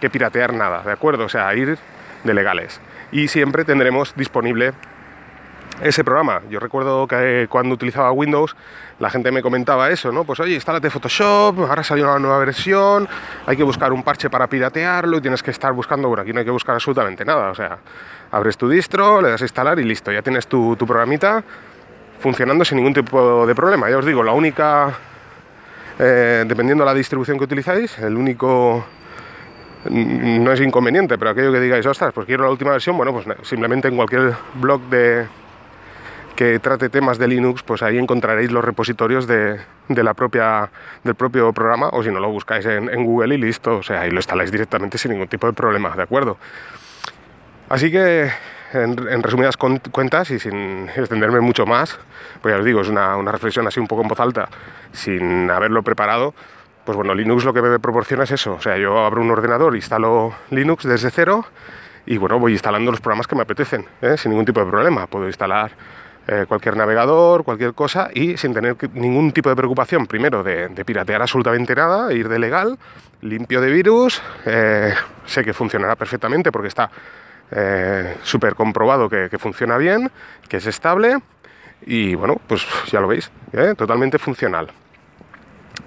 que 0.00 0.10
piratear 0.10 0.52
nada, 0.52 0.82
¿de 0.82 0.92
acuerdo? 0.92 1.24
O 1.24 1.28
sea, 1.28 1.52
ir 1.54 1.78
de 2.22 2.34
legales. 2.34 2.80
Y 3.12 3.28
siempre 3.28 3.64
tendremos 3.64 4.14
disponible 4.16 4.72
ese 5.82 6.04
programa. 6.04 6.42
Yo 6.50 6.60
recuerdo 6.60 7.06
que 7.06 7.46
cuando 7.48 7.74
utilizaba 7.74 8.12
Windows, 8.12 8.54
la 8.98 9.10
gente 9.10 9.32
me 9.32 9.42
comentaba 9.42 9.90
eso, 9.90 10.12
¿no? 10.12 10.24
Pues 10.24 10.38
oye, 10.40 10.54
instálate 10.54 10.90
Photoshop, 10.90 11.58
ahora 11.68 11.82
salió 11.82 12.04
una 12.04 12.18
nueva 12.18 12.38
versión, 12.38 13.08
hay 13.46 13.56
que 13.56 13.62
buscar 13.62 13.92
un 13.92 14.02
parche 14.02 14.30
para 14.30 14.46
piratearlo 14.46 15.18
y 15.18 15.20
tienes 15.20 15.42
que 15.42 15.50
estar 15.50 15.72
buscando, 15.72 16.08
bueno, 16.08 16.22
aquí 16.22 16.32
no 16.32 16.38
hay 16.38 16.44
que 16.44 16.50
buscar 16.50 16.74
absolutamente 16.74 17.24
nada, 17.24 17.50
o 17.50 17.54
sea, 17.54 17.78
abres 18.30 18.56
tu 18.56 18.68
distro, 18.68 19.20
le 19.20 19.30
das 19.30 19.42
a 19.42 19.44
instalar 19.44 19.78
y 19.78 19.84
listo, 19.84 20.12
ya 20.12 20.22
tienes 20.22 20.46
tu, 20.46 20.76
programita 20.76 21.42
funcionando 22.24 22.64
sin 22.64 22.78
ningún 22.78 22.94
tipo 22.94 23.46
de 23.46 23.54
problema. 23.54 23.90
Ya 23.90 23.98
os 23.98 24.06
digo, 24.06 24.22
la 24.22 24.32
única, 24.32 24.94
eh, 25.98 26.42
dependiendo 26.46 26.82
de 26.82 26.86
la 26.86 26.94
distribución 26.94 27.36
que 27.36 27.44
utilizáis, 27.44 27.98
el 27.98 28.16
único 28.16 28.82
no 29.90 30.50
es 30.50 30.60
inconveniente, 30.62 31.18
pero 31.18 31.32
aquello 31.32 31.52
que 31.52 31.60
digáis, 31.60 31.84
ostras, 31.84 32.14
pues 32.14 32.26
quiero 32.26 32.44
la 32.44 32.50
última 32.50 32.70
versión, 32.70 32.96
bueno, 32.96 33.12
pues 33.12 33.26
simplemente 33.42 33.88
en 33.88 33.96
cualquier 33.96 34.32
blog 34.54 34.80
de, 34.88 35.26
que 36.34 36.58
trate 36.60 36.88
temas 36.88 37.18
de 37.18 37.28
Linux, 37.28 37.62
pues 37.62 37.82
ahí 37.82 37.98
encontraréis 37.98 38.50
los 38.50 38.64
repositorios 38.64 39.26
de, 39.26 39.60
la 39.88 40.14
propia, 40.14 40.70
del 41.02 41.16
propio 41.16 41.52
programa, 41.52 41.90
o 41.92 42.02
si 42.02 42.10
no 42.10 42.20
lo 42.20 42.30
buscáis 42.30 42.64
en, 42.64 43.04
Google 43.04 43.34
y 43.34 43.38
listo, 43.38 43.76
o 43.76 43.82
sea, 43.82 44.00
ahí 44.00 44.10
lo 44.10 44.16
instaláis 44.16 44.50
directamente 44.50 44.96
sin 44.96 45.10
ningún 45.10 45.28
tipo 45.28 45.46
de 45.46 45.52
problema, 45.52 45.94
¿de 45.94 46.04
acuerdo? 46.04 46.38
Así 47.68 47.90
que, 47.90 48.30
en, 48.74 49.22
resumidas 49.22 49.56
cuentas 49.56 50.30
y 50.30 50.38
sin 50.38 50.88
extenderme 50.88 51.40
mucho 51.40 51.66
más, 51.66 51.98
pues 52.42 52.54
ya 52.54 52.58
os 52.58 52.64
digo, 52.64 52.80
es 52.80 52.88
una, 52.88 53.16
una 53.16 53.32
reflexión 53.32 53.66
así 53.66 53.80
un 53.80 53.86
poco 53.86 54.02
en 54.02 54.08
voz 54.08 54.20
alta, 54.20 54.48
sin 54.92 55.50
haberlo 55.50 55.82
preparado, 55.82 56.34
pues 56.84 56.96
bueno, 56.96 57.14
Linux 57.14 57.44
lo 57.44 57.54
que 57.54 57.62
me 57.62 57.78
proporciona 57.78 58.24
es 58.24 58.32
eso, 58.32 58.54
o 58.54 58.60
sea, 58.60 58.76
yo 58.76 59.04
abro 59.04 59.22
un 59.22 59.30
ordenador, 59.30 59.74
instalo 59.74 60.34
Linux 60.50 60.84
desde 60.84 61.10
cero, 61.10 61.46
y 62.06 62.18
bueno, 62.18 62.38
voy 62.38 62.52
instalando 62.52 62.90
los 62.90 63.00
programas 63.00 63.26
que 63.26 63.34
me 63.34 63.42
apetecen, 63.42 63.86
¿eh? 64.02 64.16
sin 64.16 64.30
ningún 64.30 64.44
tipo 64.44 64.60
de 64.60 64.70
problema. 64.70 65.06
Puedo 65.06 65.26
instalar 65.26 65.72
eh, 66.26 66.44
cualquier 66.46 66.76
navegador, 66.76 67.44
cualquier 67.44 67.72
cosa, 67.74 68.10
y 68.12 68.36
sin 68.36 68.52
tener 68.52 68.76
ningún 68.92 69.32
tipo 69.32 69.48
de 69.48 69.56
preocupación, 69.56 70.06
primero, 70.06 70.42
de, 70.42 70.68
piratear 70.84 71.22
absolutamente 71.22 71.74
nada, 71.74 72.12
ir 72.12 72.28
de 72.28 72.38
legal, 72.38 72.78
limpio 73.22 73.60
de 73.60 73.70
virus, 73.70 74.20
eh, 74.44 74.92
sé 75.24 75.44
que 75.44 75.54
funcionará 75.54 75.96
perfectamente 75.96 76.52
porque 76.52 76.68
está 76.68 76.90
eh, 77.54 78.16
súper 78.22 78.54
comprobado 78.54 79.08
que, 79.08 79.38
funciona 79.38 79.76
bien, 79.76 80.10
que 80.48 80.58
es 80.58 80.66
estable, 80.66 81.18
y 81.86 82.14
bueno, 82.14 82.40
pues 82.46 82.66
ya 82.90 83.00
lo 83.00 83.08
veis, 83.08 83.30
totalmente 83.76 84.18
funcional. 84.18 84.68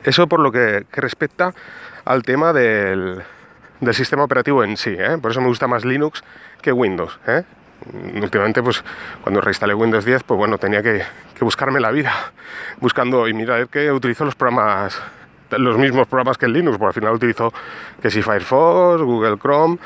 Eso 0.03 0.27
por 0.27 0.39
lo 0.39 0.51
que, 0.51 0.85
respecta 0.93 1.53
al 2.05 2.23
tema 2.23 2.53
del, 2.53 3.21
del 3.81 3.93
sistema 3.93 4.23
operativo 4.23 4.63
en 4.63 4.77
sí, 4.77 4.95
por 5.21 5.31
eso 5.31 5.41
me 5.41 5.47
gusta 5.47 5.67
más 5.67 5.85
Linux 5.85 6.23
que 6.61 6.71
Windows 6.71 7.19
últimamente, 8.21 8.61
pues 8.63 8.83
cuando 9.21 9.41
reinstalé 9.41 9.73
Windows 9.73 10.05
10, 10.05 10.23
pues 10.23 10.37
bueno, 10.37 10.57
tenía 10.57 10.81
que, 10.81 11.03
buscarme 11.39 11.79
la 11.79 11.91
vida 11.91 12.13
buscando 12.79 13.27
y 13.27 13.33
mira, 13.33 13.59
es 13.59 13.69
que 13.69 13.91
utilizo 13.91 14.25
los 14.25 14.35
programas, 14.35 14.99
los 15.51 15.77
mismos 15.77 16.07
programas 16.07 16.37
que 16.37 16.45
el 16.45 16.53
Linux, 16.53 16.77
porque 16.77 16.89
al 16.89 16.93
final 16.93 17.13
utilizo 17.13 17.53
que 18.01 18.09
si 18.09 18.21
Firefox, 18.21 19.01
Google 19.01 19.37
Chrome, 19.37 19.77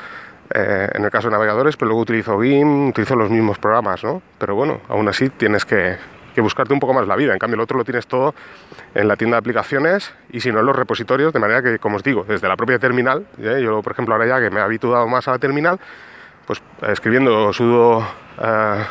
eh, 0.54 0.88
en 0.92 1.04
el 1.04 1.10
caso 1.10 1.28
de 1.28 1.32
navegadores, 1.32 1.76
pero 1.76 1.88
luego 1.88 2.02
utilizo 2.02 2.40
GIMP, 2.40 2.90
utilizo 2.90 3.16
los 3.16 3.30
mismos 3.30 3.58
programas, 3.58 4.04
¿no? 4.04 4.22
Pero 4.38 4.54
bueno, 4.54 4.80
aún 4.88 5.08
así 5.08 5.30
tienes 5.30 5.64
que, 5.64 5.96
que 6.34 6.40
buscarte 6.40 6.72
un 6.74 6.80
poco 6.80 6.94
más 6.94 7.06
la 7.06 7.16
vida. 7.16 7.32
En 7.32 7.38
cambio, 7.38 7.54
el 7.54 7.60
otro 7.60 7.78
lo 7.78 7.84
tienes 7.84 8.06
todo 8.06 8.34
en 8.94 9.08
la 9.08 9.16
tienda 9.16 9.36
de 9.36 9.38
aplicaciones 9.38 10.12
y 10.30 10.40
si 10.40 10.50
no 10.52 10.60
en 10.60 10.66
los 10.66 10.76
repositorios, 10.76 11.32
de 11.32 11.38
manera 11.38 11.62
que, 11.62 11.78
como 11.78 11.96
os 11.96 12.02
digo, 12.02 12.24
desde 12.26 12.48
la 12.48 12.56
propia 12.56 12.78
terminal, 12.78 13.26
¿eh? 13.38 13.60
yo 13.62 13.82
por 13.82 13.92
ejemplo 13.92 14.14
ahora 14.14 14.26
ya 14.26 14.40
que 14.40 14.50
me 14.50 14.60
he 14.60 14.62
habituado 14.62 15.06
más 15.06 15.28
a 15.28 15.32
la 15.32 15.38
terminal, 15.38 15.78
pues 16.46 16.62
escribiendo 16.88 17.52
sudo 17.52 18.06
eh, 18.40 18.84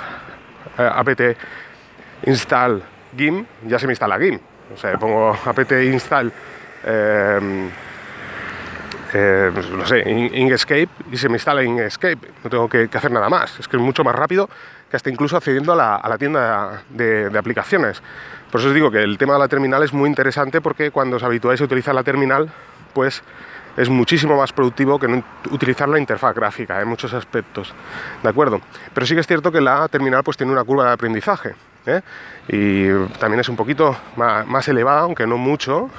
apt 0.78 1.22
install 2.26 2.82
gim, 3.18 3.46
ya 3.68 3.78
se 3.78 3.88
me 3.88 3.94
instala 3.94 4.18
gim. 4.20 4.40
O 4.74 4.78
sea, 4.78 4.98
pongo 4.98 5.38
apt 5.46 5.72
install 5.72 6.32
pues, 9.12 9.70
no 9.70 9.86
sé, 9.86 10.10
Inkscape 10.10 10.90
y 11.12 11.18
se 11.18 11.28
me 11.30 11.36
instala 11.36 11.64
Inkscape. 11.64 12.20
No 12.44 12.50
tengo 12.50 12.70
que, 12.70 12.90
hacer 12.94 13.12
nada 13.12 13.30
más. 13.30 13.60
Es 13.60 13.68
que 13.68 13.78
es 13.78 13.84
mucho 13.84 14.04
más 14.04 14.16
rápido 14.16 14.50
que 14.90 14.98
hasta 14.98 15.10
incluso 15.10 15.38
accediendo 15.38 15.74
a 15.74 16.08
la, 16.08 16.18
tienda 16.18 16.84
de, 16.90 17.32
aplicaciones. 17.38 18.02
Por 18.52 18.60
eso 18.60 18.70
os 18.70 18.76
digo 18.76 18.92
que 18.92 19.02
el 19.02 19.18
tema 19.18 19.34
de 19.34 19.40
la 19.40 19.48
terminal 19.48 19.82
es 19.84 19.94
muy 19.94 20.10
interesante 20.10 20.60
porque 20.60 20.92
cuando 20.92 21.16
os 21.16 21.24
habituáis 21.24 21.62
a 21.62 21.64
utilizar 21.64 21.96
la 21.96 22.04
terminal, 22.04 22.52
pues 22.94 23.24
es 23.78 23.90
muchísimo 23.90 24.36
más 24.36 24.52
productivo 24.52 25.00
que 25.00 25.08
no 25.08 25.24
utilizar 25.50 25.88
la 25.88 25.98
interfaz 25.98 26.36
gráfica 26.36 26.82
en 26.82 26.88
muchos 26.88 27.14
aspectos. 27.14 27.74
¿De 28.22 28.30
acuerdo? 28.30 28.60
Pero 28.94 29.06
sí 29.06 29.14
que 29.14 29.22
es 29.22 29.28
cierto 29.28 29.52
que 29.52 29.62
la 29.62 29.88
terminal 29.88 30.24
pues 30.24 30.36
tiene 30.36 30.52
una 30.52 30.64
curva 30.64 30.88
de 30.88 30.92
aprendizaje. 30.92 31.56
¿eh? 31.86 32.02
Y 32.48 32.90
también 33.18 33.40
es 33.40 33.50
un 33.50 33.56
poquito 33.56 33.96
más, 34.16 34.68
elevada, 34.68 35.02
aunque 35.02 35.26
no 35.26 35.38
mucho. 35.38 35.90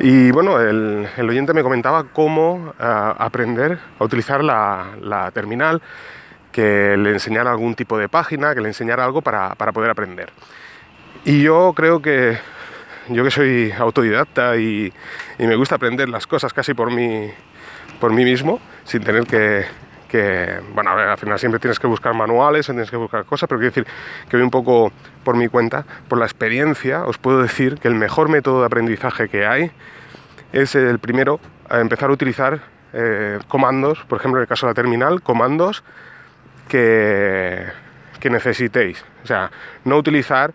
Y 0.00 0.30
bueno, 0.30 0.60
el, 0.60 1.08
oyente 1.18 1.54
me 1.54 1.62
comentaba 1.62 2.04
cómo 2.04 2.74
eh, 2.78 3.12
aprender 3.18 3.78
a 3.98 4.04
utilizar 4.04 4.42
la 4.44 5.30
terminal 5.34 5.80
que 6.58 6.96
le 6.96 7.10
enseñara 7.10 7.52
algún 7.52 7.76
tipo 7.76 7.96
de 7.98 8.08
página, 8.08 8.52
que 8.52 8.60
le 8.60 8.66
enseñara 8.66 9.04
algo 9.04 9.22
para, 9.22 9.54
poder 9.54 9.90
aprender. 9.90 10.30
Y 11.24 11.42
yo 11.42 11.72
creo 11.74 12.02
que 12.02 12.36
yo 13.08 13.22
que 13.22 13.30
soy 13.30 13.72
autodidacta 13.78 14.56
y, 14.56 14.92
me 15.38 15.54
gusta 15.54 15.76
aprender 15.76 16.08
las 16.08 16.26
cosas 16.26 16.52
casi 16.52 16.74
por 16.74 16.90
mí, 16.90 17.30
por 18.00 18.12
mí 18.12 18.24
mismo, 18.24 18.60
sin 18.82 19.04
tener 19.04 19.24
que, 19.24 19.66
bueno, 20.74 20.90
al 20.90 21.18
final 21.18 21.38
siempre 21.38 21.60
tienes 21.60 21.78
que 21.78 21.86
buscar 21.86 22.14
manuales, 22.14 22.66
tienes 22.66 22.90
que 22.90 22.96
buscar 22.96 23.24
cosas, 23.24 23.48
pero 23.48 23.58
quiero 23.58 23.74
decir 23.74 23.86
que 24.28 24.36
voy 24.36 24.44
un 24.44 24.50
poco 24.50 24.92
por 25.24 25.36
mi 25.36 25.48
cuenta, 25.48 25.84
por 26.08 26.18
la 26.18 26.24
experiencia, 26.24 27.04
os 27.04 27.18
puedo 27.18 27.42
decir 27.42 27.78
que 27.78 27.88
el 27.88 27.94
mejor 27.94 28.28
método 28.28 28.60
de 28.60 28.66
aprendizaje 28.66 29.28
que 29.28 29.46
hay 29.46 29.70
es 30.52 30.74
el 30.74 30.98
primero, 30.98 31.40
a 31.68 31.80
empezar 31.80 32.08
a 32.10 32.12
utilizar 32.12 32.60
eh, 32.92 33.38
comandos, 33.48 34.04
por 34.08 34.18
ejemplo 34.18 34.40
en 34.40 34.42
el 34.42 34.48
caso 34.48 34.66
de 34.66 34.70
la 34.70 34.74
terminal, 34.74 35.22
comandos 35.22 35.84
que, 36.68 37.66
necesitéis. 38.30 39.04
O 39.24 39.26
sea, 39.26 39.50
no 39.84 39.96
utilizar, 39.96 40.52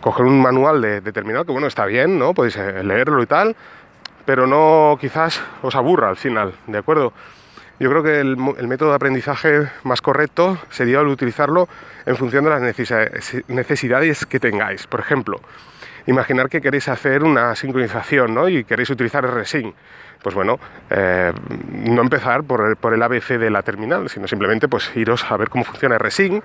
coger 0.00 0.26
un 0.26 0.40
manual 0.40 0.80
de, 0.80 1.12
terminal, 1.12 1.44
que 1.44 1.52
bueno, 1.52 1.66
está 1.66 1.86
bien, 1.86 2.18
¿no? 2.18 2.34
Podéis 2.34 2.56
eh, 2.56 2.82
leerlo 2.82 3.22
y 3.22 3.26
tal, 3.26 3.54
pero 4.24 4.46
no 4.46 4.96
quizás 5.00 5.42
os 5.62 5.74
aburra 5.74 6.08
al 6.08 6.16
final, 6.16 6.54
¿de 6.66 6.78
acuerdo? 6.78 7.12
Yo 7.80 7.90
creo 7.90 8.02
que 8.02 8.20
el, 8.20 8.36
método 8.36 8.90
de 8.90 8.96
aprendizaje 8.96 9.68
más 9.82 10.00
correcto 10.00 10.58
sería 10.70 11.02
utilizarlo 11.02 11.68
en 12.06 12.16
función 12.16 12.44
de 12.44 12.50
las 12.50 12.62
necesidades 13.48 14.26
que 14.26 14.38
tengáis. 14.40 14.86
Por 14.86 15.00
ejemplo, 15.00 15.40
imaginar 16.06 16.48
que 16.48 16.60
queréis 16.60 16.88
hacer 16.88 17.24
una 17.24 17.54
sincronización 17.56 18.34
¿no? 18.34 18.48
y 18.48 18.64
queréis 18.64 18.90
utilizar 18.90 19.26
RSync 19.26 19.74
pues 20.24 20.34
bueno, 20.34 20.58
eh, 20.88 21.34
no 21.84 22.00
empezar 22.00 22.44
por 22.44 22.66
el, 22.66 22.76
por 22.76 22.94
el, 22.94 23.02
ABC 23.02 23.36
de 23.38 23.50
la 23.50 23.62
terminal, 23.62 24.08
sino 24.08 24.26
simplemente 24.26 24.68
pues 24.68 24.90
iros 24.96 25.30
a 25.30 25.36
ver 25.36 25.50
cómo 25.50 25.64
funciona 25.64 25.98
RSync, 25.98 26.42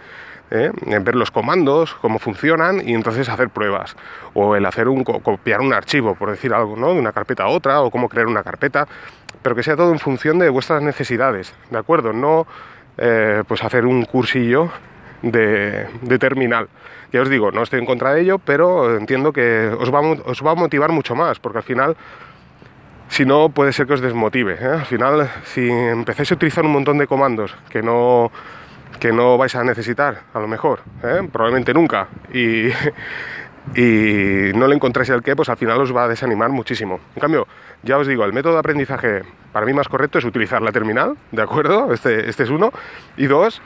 ¿eh? 0.52 0.72
ver 1.02 1.16
los 1.16 1.32
comandos, 1.32 1.94
cómo 2.02 2.20
funcionan 2.20 2.86
y 2.86 2.94
entonces 2.94 3.30
hacer 3.30 3.48
pruebas. 3.50 3.96
O 4.34 4.58
el 4.58 4.66
hacer 4.66 4.90
un, 4.90 5.06
copiar 5.06 5.62
un 5.62 5.74
archivo, 5.74 6.16
por 6.16 6.30
decir 6.30 6.54
algo, 6.54 6.76
¿no? 6.76 6.94
De 6.94 7.00
una 7.00 7.14
carpeta 7.14 7.44
a 7.44 7.48
otra, 7.48 7.80
o 7.80 7.90
cómo 7.90 8.10
crear 8.10 8.28
una 8.28 8.44
carpeta, 8.44 8.86
pero 9.42 9.56
que 9.56 9.64
sea 9.64 9.76
todo 9.76 9.92
en 9.92 10.00
función 10.00 10.40
de 10.40 10.50
vuestras 10.50 10.82
necesidades, 10.82 11.54
¿de 11.70 11.78
acuerdo? 11.78 12.14
No 12.14 12.48
eh, 12.98 13.44
pues 13.48 13.64
hacer 13.64 13.86
un 13.86 14.06
cursillo 14.06 14.70
de, 15.22 15.88
terminal. 16.20 16.68
Ya 17.12 17.22
os 17.22 17.30
digo, 17.30 17.52
no 17.52 17.64
estoy 17.64 17.80
en 17.80 17.86
contra 17.86 18.14
de 18.14 18.22
ello, 18.22 18.40
pero 18.40 18.98
entiendo 18.98 19.34
que 19.34 19.74
os 19.80 19.94
va, 19.94 20.02
os 20.02 20.46
va 20.46 20.52
a 20.52 20.56
motivar 20.56 20.92
mucho 20.92 21.16
más, 21.16 21.40
porque 21.40 21.60
al 21.60 21.64
final 21.64 21.98
si 23.10 23.26
no 23.26 23.50
puede 23.50 23.74
ser 23.74 23.88
que 23.88 23.94
os 23.94 24.02
desmotive. 24.02 24.54
¿eh? 24.54 24.68
Al 24.68 24.86
final, 24.86 25.30
si 25.44 25.70
empezáis 25.70 26.32
a 26.32 26.36
utilizar 26.36 26.64
un 26.64 26.72
montón 26.72 26.98
de 26.98 27.08
comandos 27.08 27.56
que 27.70 27.82
no, 27.82 28.32
que 29.00 29.12
no 29.12 29.38
vais 29.38 29.56
a 29.56 29.64
necesitar, 29.64 30.22
a 30.34 30.40
lo 30.40 30.48
mejor, 30.48 30.82
¿eh? 31.04 31.28
probablemente 31.32 31.74
nunca, 31.74 32.08
y, 32.34 32.70
y 33.76 34.52
no 34.56 34.68
le 34.68 34.76
encontráis 34.76 35.10
el 35.10 35.22
qué, 35.22 35.36
pues 35.36 35.50
al 35.50 35.58
final 35.58 35.80
os 35.82 35.96
va 35.96 36.06
a 36.06 36.08
desanimar 36.08 36.50
muchísimo. 36.50 37.00
En 37.16 37.22
cambio, 37.22 37.48
ya 37.84 37.98
os 37.98 38.08
digo, 38.08 38.26
el 38.26 38.34
método 38.34 38.54
de 38.54 38.60
aprendizaje 38.60 39.24
para 39.52 39.66
mí 39.66 39.74
más 39.74 39.88
correcto 39.88 40.18
es 40.18 40.26
utilizar 40.26 40.62
la 40.62 40.72
terminal, 40.72 41.18
¿de 41.32 41.42
acuerdo? 41.42 41.94
Este, 41.94 42.30
este 42.30 42.44
es 42.44 42.50
uno. 42.50 42.72
Y 43.18 43.28
dos, 43.28 43.62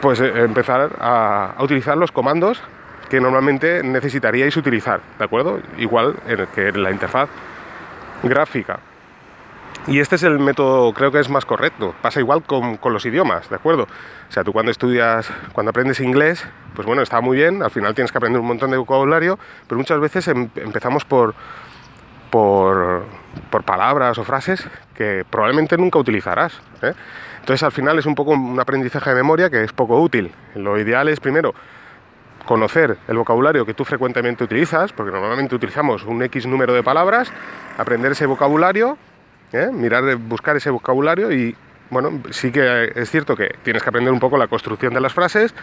pues 0.00 0.20
eh, 0.20 0.32
empezar 0.36 0.90
a, 1.00 1.54
utilizar 1.60 1.96
los 1.96 2.12
comandos 2.12 2.62
que 3.08 3.20
normalmente 3.20 3.82
necesitaríais 3.82 4.56
utilizar, 4.56 5.00
¿de 5.18 5.24
acuerdo? 5.24 5.60
Igual 5.78 6.16
en 6.26 6.46
que 6.54 6.72
la 6.72 6.90
interfaz 6.90 7.28
gráfica. 8.22 8.80
Y 9.88 9.98
este 9.98 10.14
es 10.14 10.22
el 10.22 10.38
método, 10.38 10.92
creo 10.92 11.10
que 11.10 11.18
es 11.18 11.28
más 11.28 11.44
correcto. 11.44 11.92
Pasa 12.02 12.20
igual 12.20 12.44
con, 12.44 12.78
los 12.84 13.04
idiomas, 13.04 13.50
¿de 13.50 13.56
acuerdo? 13.56 13.84
O 14.28 14.32
sea, 14.32 14.44
tú 14.44 14.52
cuando 14.52 14.70
estudias, 14.70 15.28
cuando 15.52 15.70
aprendes 15.70 15.98
inglés, 15.98 16.46
pues 16.74 16.86
bueno, 16.86 17.02
está 17.02 17.20
muy 17.20 17.36
bien, 17.36 17.64
al 17.64 17.70
final 17.70 17.92
tienes 17.92 18.12
que 18.12 18.18
aprender 18.18 18.40
un 18.40 18.46
montón 18.46 18.70
de 18.70 18.76
vocabulario, 18.76 19.40
pero 19.66 19.78
muchas 19.78 19.98
veces 19.98 20.28
em, 20.28 20.48
empezamos 20.54 21.04
por, 21.04 21.34
por, 22.30 23.04
por, 23.50 23.64
palabras 23.64 24.18
o 24.18 24.24
frases 24.24 24.68
que 24.94 25.24
probablemente 25.28 25.76
nunca 25.76 25.98
utilizarás. 25.98 26.60
¿eh? 26.80 26.92
Entonces 27.40 27.64
al 27.64 27.72
final 27.72 27.98
es 27.98 28.06
un 28.06 28.14
poco 28.14 28.30
un 28.30 28.60
aprendizaje 28.60 29.10
de 29.10 29.16
memoria 29.16 29.50
que 29.50 29.64
es 29.64 29.72
poco 29.72 30.00
útil. 30.00 30.30
Lo 30.54 30.78
ideal 30.78 31.08
es 31.08 31.18
primero 31.18 31.54
conocer 32.46 32.98
el 33.08 33.16
vocabulario 33.16 33.66
que 33.66 33.74
tú 33.74 33.84
frecuentemente 33.84 34.44
utilizas, 34.44 34.92
porque 34.92 35.10
normalmente 35.10 35.56
utilizamos 35.56 36.04
un 36.04 36.22
X 36.22 36.46
número 36.46 36.72
de 36.72 36.84
palabras, 36.84 37.32
aprender 37.78 38.12
ese 38.12 38.26
vocabulario, 38.26 38.96
¿eh? 39.52 39.70
mirar, 39.72 40.16
buscar 40.16 40.56
ese 40.56 40.70
vocabulario 40.70 41.32
y, 41.32 41.54
bueno, 41.90 42.22
sí 42.30 42.50
que 42.50 42.92
es 42.94 43.10
cierto 43.10 43.36
que 43.36 43.56
tienes 43.62 43.82
que 43.82 43.88
aprender 43.88 44.12
un 44.12 44.20
poco 44.20 44.36
la 44.36 44.48
construcción 44.48 44.94
de 44.94 45.00
las 45.00 45.12
frases, 45.12 45.54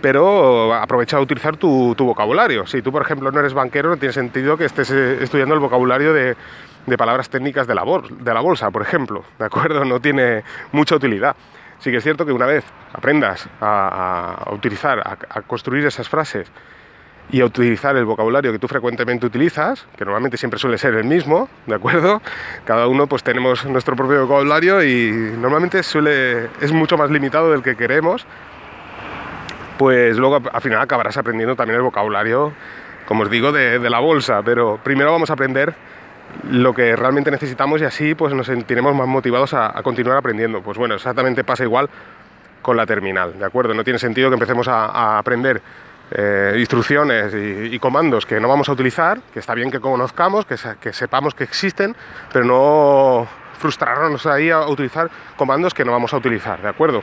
pero 0.00 0.74
aprovecha 0.74 1.16
a 1.16 1.20
utilizar 1.20 1.56
tu, 1.56 1.94
vocabulario. 1.96 2.66
Si 2.66 2.82
tú, 2.82 2.92
por 2.92 3.02
ejemplo, 3.02 3.30
no 3.30 3.40
eres 3.40 3.54
banquero, 3.54 3.88
no 3.88 3.96
tiene 3.96 4.12
sentido 4.12 4.56
que 4.56 4.66
estés 4.66 4.90
eh, 4.90 5.22
estudiando 5.22 5.54
el 5.54 5.60
vocabulario 5.60 6.12
de, 6.12 6.36
palabras 6.98 7.30
técnicas 7.30 7.66
de 7.66 7.74
la, 7.74 7.84
de 8.10 8.34
la 8.34 8.40
bolsa, 8.40 8.70
por 8.70 8.82
ejemplo, 8.82 9.24
¿de 9.38 9.46
acuerdo? 9.46 9.84
No 9.84 10.00
tiene 10.00 10.44
mucha 10.72 10.96
utilidad. 10.96 11.34
Sí 11.78 11.90
que 11.90 11.96
es 11.96 12.04
cierto 12.04 12.24
que 12.26 12.32
una 12.32 12.46
vez 12.46 12.64
aprendas 12.92 13.48
a, 13.60 14.50
utilizar, 14.52 15.00
a, 15.00 15.42
construir 15.42 15.86
esas 15.86 16.08
frases 16.08 16.50
y 17.30 17.40
a 17.40 17.44
utilizar 17.46 17.96
el 17.96 18.04
vocabulario 18.04 18.52
que 18.52 18.58
tú 18.58 18.68
frecuentemente 18.68 19.26
utilizas, 19.26 19.86
que 19.96 20.04
normalmente 20.04 20.36
siempre 20.36 20.58
suele 20.58 20.78
ser 20.78 20.94
el 20.94 21.04
mismo, 21.04 21.48
¿de 21.66 21.74
acuerdo? 21.74 22.20
Cada 22.64 22.86
uno 22.86 23.06
pues 23.06 23.22
tenemos 23.22 23.64
nuestro 23.64 23.96
propio 23.96 24.26
vocabulario 24.26 24.82
y 24.84 25.10
normalmente 25.38 25.82
suele, 25.82 26.48
es 26.60 26.72
mucho 26.72 26.96
más 26.96 27.10
limitado 27.10 27.50
del 27.50 27.62
que 27.62 27.76
queremos, 27.76 28.26
pues 29.78 30.16
luego 30.16 30.40
al 30.52 30.60
final 30.60 30.80
acabarás 30.80 31.16
aprendiendo 31.16 31.56
también 31.56 31.76
el 31.76 31.82
vocabulario, 31.82 32.52
como 33.06 33.24
os 33.24 33.30
digo, 33.30 33.52
de, 33.52 33.78
la 33.90 33.98
bolsa, 33.98 34.42
pero 34.42 34.78
primero 34.82 35.12
vamos 35.12 35.30
a 35.30 35.32
aprender 35.34 35.74
lo 36.50 36.74
que 36.74 36.96
realmente 36.96 37.30
necesitamos 37.30 37.80
y 37.80 37.84
así 37.84 38.14
pues 38.14 38.32
nos 38.34 38.46
sentiremos 38.46 38.94
más 38.94 39.06
motivados 39.06 39.54
a, 39.54 39.72
continuar 39.82 40.16
aprendiendo. 40.16 40.62
Pues 40.62 40.78
bueno, 40.78 40.94
exactamente 40.94 41.44
pasa 41.44 41.64
igual 41.64 41.88
con 42.62 42.76
la 42.76 42.86
terminal, 42.86 43.38
¿de 43.38 43.44
acuerdo? 43.44 43.74
No 43.74 43.84
tiene 43.84 43.98
sentido 43.98 44.30
que 44.30 44.34
empecemos 44.34 44.68
a, 44.68 45.18
aprender 45.18 45.60
eh, 46.10 46.56
instrucciones 46.58 47.34
y, 47.34 47.78
comandos 47.78 48.26
que 48.26 48.38
no 48.40 48.48
vamos 48.48 48.68
a 48.68 48.72
utilizar, 48.72 49.20
que 49.32 49.40
está 49.40 49.54
bien 49.54 49.70
que 49.70 49.80
conozcamos, 49.80 50.46
que, 50.46 50.56
que 50.80 50.92
sepamos 50.92 51.34
que 51.34 51.44
existen, 51.44 51.96
pero 52.32 52.44
no 52.44 53.28
frustrarnos 53.58 54.26
ahí 54.26 54.50
a 54.50 54.66
utilizar 54.66 55.10
comandos 55.36 55.72
que 55.72 55.84
no 55.84 55.92
vamos 55.92 56.12
a 56.12 56.18
utilizar, 56.18 56.60
¿de 56.60 56.68
acuerdo? 56.68 57.02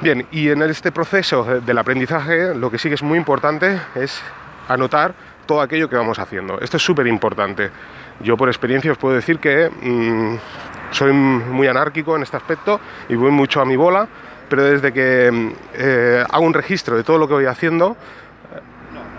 Bien, 0.00 0.26
y 0.30 0.50
en 0.50 0.60
este 0.62 0.92
proceso 0.92 1.44
del 1.44 1.78
aprendizaje 1.78 2.54
lo 2.54 2.70
que 2.70 2.78
sí 2.78 2.88
que 2.88 2.96
es 2.96 3.02
muy 3.02 3.16
importante 3.16 3.80
es 3.94 4.20
anotar 4.68 5.14
todo 5.46 5.60
aquello 5.60 5.88
que 5.88 5.96
vamos 5.96 6.18
haciendo. 6.18 6.60
Esto 6.60 6.76
es 6.76 6.82
súper 6.82 7.06
importante. 7.06 7.70
Yo 8.20 8.36
por 8.36 8.48
experiencia 8.48 8.92
os 8.92 8.98
puedo 8.98 9.14
decir 9.14 9.38
que 9.38 9.70
mm, 9.70 10.36
soy 10.90 11.12
muy 11.12 11.66
anárquico 11.66 12.16
en 12.16 12.22
este 12.22 12.36
aspecto 12.36 12.80
y 13.08 13.14
voy 13.14 13.30
mucho 13.30 13.60
a 13.60 13.64
mi 13.64 13.76
bola 13.76 14.06
pero 14.48 14.64
desde 14.64 14.92
que 14.92 15.54
eh, 15.74 16.24
hago 16.28 16.44
un 16.44 16.54
registro 16.54 16.96
de 16.96 17.04
todo 17.04 17.18
lo 17.18 17.28
que 17.28 17.34
voy 17.34 17.46
haciendo, 17.46 17.96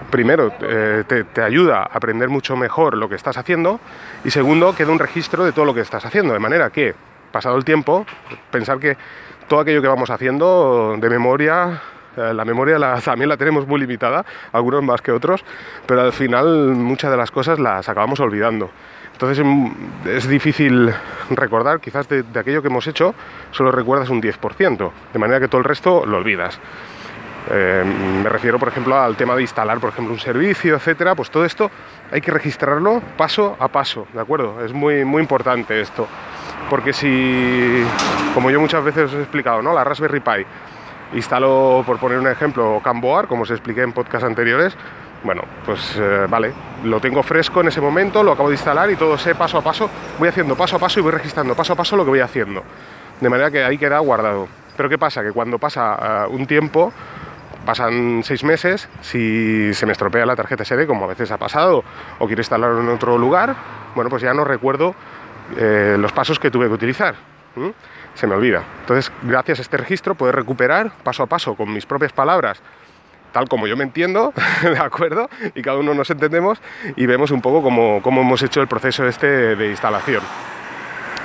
primero, 0.10 0.52
eh, 0.62 1.04
te, 1.34 1.42
ayuda 1.42 1.80
a 1.80 1.84
aprender 1.84 2.30
mucho 2.30 2.56
mejor 2.56 2.98
lo 2.98 3.10
que 3.10 3.16
estás 3.16 3.38
haciendo 3.38 3.80
y 4.24 4.32
segundo, 4.32 4.74
queda 4.76 4.92
un 4.92 5.00
registro 5.00 5.46
de 5.46 5.52
todo 5.52 5.66
lo 5.66 5.74
que 5.74 5.82
estás 5.82 6.06
haciendo, 6.06 6.34
de 6.34 6.40
manera 6.40 6.70
que, 6.70 6.96
pasado 7.32 7.58
el 7.58 7.66
tiempo, 7.66 8.06
pensar 8.52 8.80
que 8.80 8.98
todo 9.48 9.60
aquello 9.60 9.82
que 9.82 9.88
vamos 9.88 10.10
haciendo 10.10 10.96
de 10.98 11.10
memoria, 11.10 11.82
eh, 12.16 12.34
la 12.34 12.46
memoria 12.46 12.78
también 13.06 13.30
la 13.30 13.38
tenemos 13.38 13.68
muy 13.68 13.80
limitada, 13.80 14.26
algunos 14.52 14.84
más 14.84 15.02
que 15.02 15.12
otros, 15.12 15.44
pero 15.86 16.02
al 16.02 16.14
final 16.14 16.48
muchas 16.76 17.12
de 17.12 17.18
las 17.18 17.32
cosas 17.32 17.60
las 17.60 17.88
acabamos 17.88 18.20
olvidando. 18.20 18.70
Entonces 19.18 19.44
mm, 19.44 19.72
es 20.06 20.28
difícil 20.28 20.94
recordar, 21.32 21.80
quizás 21.80 22.08
de, 22.08 22.22
de 22.22 22.40
aquello 22.40 22.62
que 22.62 22.68
hemos 22.68 22.86
hecho 22.86 23.16
solo 23.50 23.72
recuerdas 23.72 24.10
un 24.10 24.22
10%, 24.22 24.92
de 25.12 25.20
manera 25.20 25.40
que 25.40 25.48
todo 25.48 25.58
el 25.58 25.66
resto 25.66 26.06
lo 26.06 26.18
olvidas. 26.18 26.60
Eh, 27.50 27.84
me 28.22 28.30
refiero, 28.30 28.60
por 28.60 28.68
ejemplo, 28.68 28.96
al 28.96 29.16
tema 29.16 29.36
de 29.36 29.42
instalar, 29.42 29.80
por 29.80 29.90
ejemplo, 29.90 30.14
un 30.14 30.20
servicio, 30.20 30.76
etcétera. 30.76 31.16
Pues 31.16 31.32
todo 31.32 31.46
esto 31.46 31.72
hay 32.12 32.22
que 32.22 32.30
registrarlo 32.30 33.02
paso 33.18 33.58
a 33.60 33.68
paso, 33.70 34.06
¿de 34.14 34.22
acuerdo? 34.22 34.64
Es 34.64 34.72
muy, 34.72 35.04
muy 35.04 35.24
importante 35.24 35.82
esto. 35.82 36.08
Porque 36.70 36.94
si, 36.94 37.84
como 38.36 38.52
yo 38.52 38.62
muchas 38.62 38.84
veces 38.84 39.06
os 39.06 39.14
he 39.14 39.22
explicado, 39.22 39.64
¿no? 39.64 39.74
La 39.74 39.84
Raspberry 39.84 40.20
Pi, 40.20 40.46
instalo, 41.16 41.82
por 41.88 41.98
poner 41.98 42.20
un 42.20 42.28
ejemplo, 42.28 42.80
Camboar, 42.84 43.28
como 43.28 43.44
os 43.44 43.50
expliqué 43.50 43.82
en 43.82 43.94
podcast 43.94 44.26
anteriores, 44.26 44.78
bueno, 45.24 45.44
pues 45.66 45.96
eh, 45.98 46.28
vale, 46.30 46.54
lo 46.84 47.00
tengo 47.00 47.24
fresco 47.24 47.62
en 47.62 47.68
ese 47.68 47.82
momento, 47.82 48.24
lo 48.24 48.32
acabo 48.32 48.50
de 48.50 48.56
instalar 48.56 48.90
y 48.92 48.96
todo 48.96 49.18
sé 49.18 49.36
paso 49.36 49.58
a 49.58 49.62
paso, 49.62 49.90
voy 50.20 50.30
haciendo 50.30 50.56
paso 50.56 50.76
a 50.76 50.80
paso 50.80 51.00
y 51.00 51.04
voy 51.04 51.12
registrando 51.12 51.56
paso 51.56 51.74
a 51.74 51.76
paso 51.76 51.98
lo 51.98 52.04
que 52.04 52.12
voy 52.12 52.20
haciendo. 52.20 52.64
De 53.20 53.30
manera 53.30 53.50
que 53.50 53.64
ahí 53.64 53.78
queda 53.78 54.00
guardado. 54.00 54.48
Pero 54.76 54.90
¿qué 54.90 54.98
pasa? 54.98 55.24
Que 55.24 55.32
cuando 55.32 55.58
pasa 55.58 56.26
eh, 56.26 56.28
un 56.30 56.46
tiempo, 56.46 56.94
pasan 57.66 58.22
seis 58.24 58.44
meses, 58.44 58.88
si 59.02 59.74
se 59.74 59.86
me 59.86 59.92
estropea 59.92 60.26
la 60.26 60.36
tarjeta 60.36 60.64
SD, 60.64 60.86
como 60.86 61.06
a 61.06 61.08
veces 61.08 61.32
ha 61.32 61.38
pasado, 61.38 61.84
o 62.20 62.28
quiero 62.28 62.40
instalarlo 62.40 62.80
en 62.80 62.90
otro 62.90 63.18
lugar, 63.18 63.56
bueno, 63.96 64.10
pues 64.10 64.22
ya 64.22 64.34
no 64.34 64.44
recuerdo 64.44 64.96
eh, 65.58 65.98
los 66.00 66.12
pasos 66.12 66.40
que 66.40 66.52
tuve 66.52 66.68
que 66.68 66.74
utilizar. 66.74 67.16
Se 68.14 68.28
me 68.28 68.36
olvida. 68.36 68.64
Entonces, 68.82 69.12
gracias 69.24 69.60
a 69.60 69.62
este 69.64 69.78
registro, 69.78 70.16
puedo 70.16 70.32
recuperar 70.32 70.92
paso 71.04 71.24
a 71.24 71.26
paso, 71.26 71.56
con 71.56 71.74
mis 71.74 71.86
propias 71.86 72.14
palabras, 72.14 72.62
tal 73.38 73.48
como 73.48 73.68
yo 73.68 73.78
me 73.78 73.84
entiendo, 73.84 74.34
¿de 74.64 74.80
acuerdo? 74.80 75.30
Y 75.54 75.62
cada 75.62 75.78
uno 75.78 75.94
nos 75.94 76.10
entendemos 76.10 76.60
y 76.96 77.06
vemos 77.06 77.30
un 77.30 77.40
poco 77.40 77.62
cómo, 77.62 78.02
cómo 78.02 78.22
hemos 78.22 78.42
hecho 78.42 78.62
el 78.62 78.68
proceso 78.68 79.06
este 79.06 79.56
de 79.56 79.70
instalación. 79.70 80.24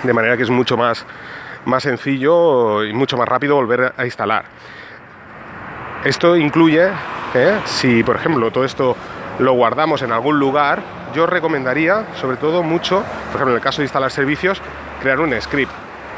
De 0.03 0.13
manera 0.13 0.37
que 0.37 0.43
es 0.43 0.51
mucho 0.51 0.77
más, 0.77 1.07
más 1.65 1.85
sencillo 1.85 2.85
y 2.85 2.93
mucho 2.93 3.17
más 3.17 3.27
rápido 3.27 3.55
volver 3.55 3.95
a 3.97 4.05
instalar. 4.05 4.45
Esto 6.05 6.37
incluye, 6.37 6.91
si 7.65 8.03
por 8.03 8.17
ejemplo 8.17 8.51
todo 8.51 8.67
esto 8.67 8.95
lo 9.39 9.55
guardamos 9.55 10.03
en 10.03 10.13
algún 10.13 10.39
lugar, 10.39 10.83
yo 11.15 11.25
recomendaría, 11.25 12.05
sobre 12.21 12.37
todo 12.37 12.63
mucho, 12.63 13.03
por 13.31 13.37
ejemplo 13.37 13.53
en 13.53 13.57
el 13.57 13.63
caso 13.63 13.79
de 13.79 13.87
instalar 13.87 14.11
servicios, 14.11 14.61
crear 15.01 15.19
un 15.19 15.33
script. 15.41 15.73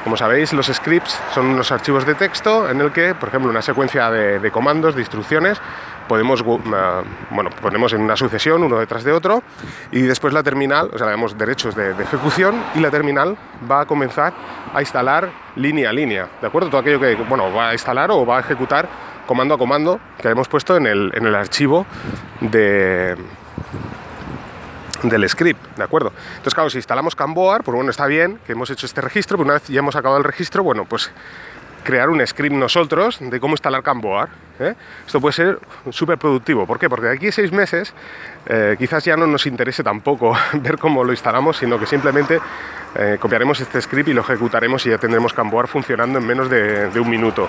Como 0.04 0.18
sabéis, 0.18 0.52
los 0.52 0.66
scripts 0.66 1.18
son 1.32 1.46
unos 1.46 1.72
archivos 1.72 2.04
de 2.04 2.14
texto 2.14 2.68
en 2.68 2.78
el 2.82 2.92
que, 2.92 3.14
por 3.14 3.30
ejemplo, 3.30 3.50
una 3.50 3.62
secuencia 3.62 4.10
de, 4.10 4.50
comandos, 4.50 4.94
de 4.94 5.00
instrucciones, 5.00 5.58
podemos, 6.06 6.42
bueno, 6.42 7.48
ponemos 7.62 7.90
en 7.94 8.02
una 8.02 8.14
sucesión 8.14 8.62
uno 8.62 8.78
detrás 8.78 9.02
de 9.02 9.12
otro 9.12 9.42
y 9.90 10.02
después 10.02 10.34
la 10.34 10.42
terminal, 10.42 10.90
o 10.92 10.98
sea, 10.98 11.06
damos 11.06 11.38
derechos 11.38 11.74
de, 11.74 11.94
de, 11.94 12.02
ejecución 12.04 12.54
y 12.74 12.80
la 12.80 12.90
terminal 12.90 13.34
va 13.68 13.80
a 13.80 13.86
comenzar 13.86 14.34
a 14.74 14.82
instalar 14.82 15.30
línea 15.56 15.88
a 15.88 15.92
línea, 15.94 16.28
¿de 16.38 16.46
acuerdo? 16.48 16.68
Todo 16.68 16.82
aquello 16.82 17.00
que, 17.00 17.14
bueno, 17.14 17.50
va 17.50 17.70
a 17.70 17.72
instalar 17.72 18.10
o 18.10 18.26
va 18.26 18.36
a 18.36 18.40
ejecutar 18.40 18.86
comando 19.26 19.54
a 19.54 19.58
comando 19.58 19.98
que 20.20 20.28
hemos 20.28 20.48
puesto 20.48 20.76
en 20.76 20.86
el, 20.86 21.12
en 21.14 21.24
el 21.24 21.34
archivo 21.34 21.86
de, 22.42 23.16
del 25.08 25.28
script, 25.28 25.76
¿de 25.76 25.84
acuerdo? 25.84 26.12
Entonces, 26.28 26.54
claro, 26.54 26.70
si 26.70 26.78
instalamos 26.78 27.14
Camboar, 27.14 27.62
pues 27.62 27.74
bueno, 27.74 27.90
está 27.90 28.06
bien 28.06 28.38
que 28.46 28.52
hemos 28.52 28.70
hecho 28.70 28.86
este 28.86 29.00
registro, 29.00 29.36
pero 29.36 29.44
una 29.44 29.54
vez 29.54 29.68
ya 29.68 29.78
hemos 29.78 29.96
acabado 29.96 30.18
el 30.18 30.24
registro, 30.24 30.62
bueno, 30.62 30.84
pues 30.84 31.10
crear 31.84 32.10
un 32.10 32.26
script 32.26 32.56
nosotros 32.56 33.18
de 33.20 33.38
cómo 33.38 33.54
instalar 33.54 33.82
Camboar. 33.82 34.30
¿eh? 34.58 34.74
Esto 35.06 35.20
puede 35.20 35.34
ser 35.34 35.58
súper 35.90 36.18
productivo. 36.18 36.66
¿Por 36.66 36.78
qué? 36.78 36.88
Porque 36.88 37.06
de 37.06 37.12
aquí 37.12 37.28
a 37.28 37.32
seis 37.32 37.52
meses 37.52 37.94
eh, 38.46 38.74
quizás 38.78 39.04
ya 39.04 39.16
no 39.16 39.26
nos 39.26 39.46
interese 39.46 39.84
tampoco 39.84 40.36
ver 40.54 40.78
cómo 40.78 41.04
lo 41.04 41.12
instalamos, 41.12 41.58
sino 41.58 41.78
que 41.78 41.86
simplemente 41.86 42.40
eh, 42.96 43.18
copiaremos 43.20 43.60
este 43.60 43.80
script 43.80 44.08
y 44.08 44.14
lo 44.14 44.22
ejecutaremos 44.22 44.84
y 44.86 44.90
ya 44.90 44.98
tendremos 44.98 45.32
Camboar 45.32 45.68
funcionando 45.68 46.18
en 46.18 46.26
menos 46.26 46.50
de, 46.50 46.90
un 46.98 47.10
minuto. 47.10 47.48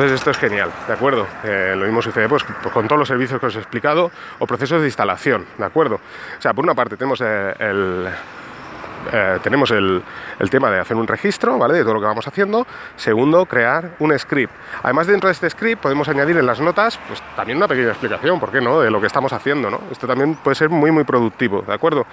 Entonces 0.00 0.18
esto 0.18 0.30
es 0.30 0.38
genial, 0.38 0.70
¿de 0.86 0.94
acuerdo? 0.94 1.26
Eh, 1.44 1.74
lo 1.76 1.84
mismo 1.84 2.00
sucede 2.00 2.26
pues, 2.26 2.42
pues, 2.42 2.72
con 2.72 2.88
todos 2.88 3.00
los 3.00 3.06
servicios 3.06 3.38
que 3.38 3.44
os 3.44 3.54
he 3.54 3.58
explicado 3.58 4.10
o 4.38 4.46
procesos 4.46 4.80
de 4.80 4.86
instalación, 4.86 5.44
¿de 5.58 5.64
acuerdo? 5.66 5.96
O 5.96 6.40
sea, 6.40 6.54
por 6.54 6.64
una 6.64 6.74
parte 6.74 6.96
tenemos 6.96 7.20
eh, 7.22 7.54
el, 7.58 8.08
tenemos 9.42 9.70
el, 9.72 10.02
el, 10.38 10.48
tema 10.48 10.70
de 10.70 10.80
hacer 10.80 10.96
un 10.96 11.06
registro, 11.06 11.58
¿vale? 11.58 11.74
De 11.74 11.82
todo 11.82 11.92
lo 11.92 12.00
que 12.00 12.06
vamos 12.06 12.26
haciendo. 12.26 12.66
Segundo, 12.96 13.44
crear 13.44 13.90
un 13.98 14.18
script. 14.18 14.54
Además, 14.82 15.06
dentro 15.06 15.28
de 15.28 15.32
este 15.32 15.50
script 15.50 15.82
podemos 15.82 16.08
añadir 16.08 16.38
en 16.38 16.46
las 16.46 16.60
notas, 16.60 16.98
pues 17.06 17.22
también 17.36 17.58
una 17.58 17.68
pequeña 17.68 17.90
explicación, 17.90 18.40
¿por 18.40 18.50
qué 18.50 18.62
no? 18.62 18.80
De 18.80 18.90
lo 18.90 19.02
que 19.02 19.06
estamos 19.06 19.34
haciendo, 19.34 19.68
¿no? 19.68 19.82
Esto 19.90 20.06
también 20.06 20.36
puede 20.36 20.54
ser 20.54 20.70
muy, 20.70 20.90
muy 20.90 21.04
productivo, 21.04 21.60
¿de 21.60 21.74
acuerdo? 21.74 22.06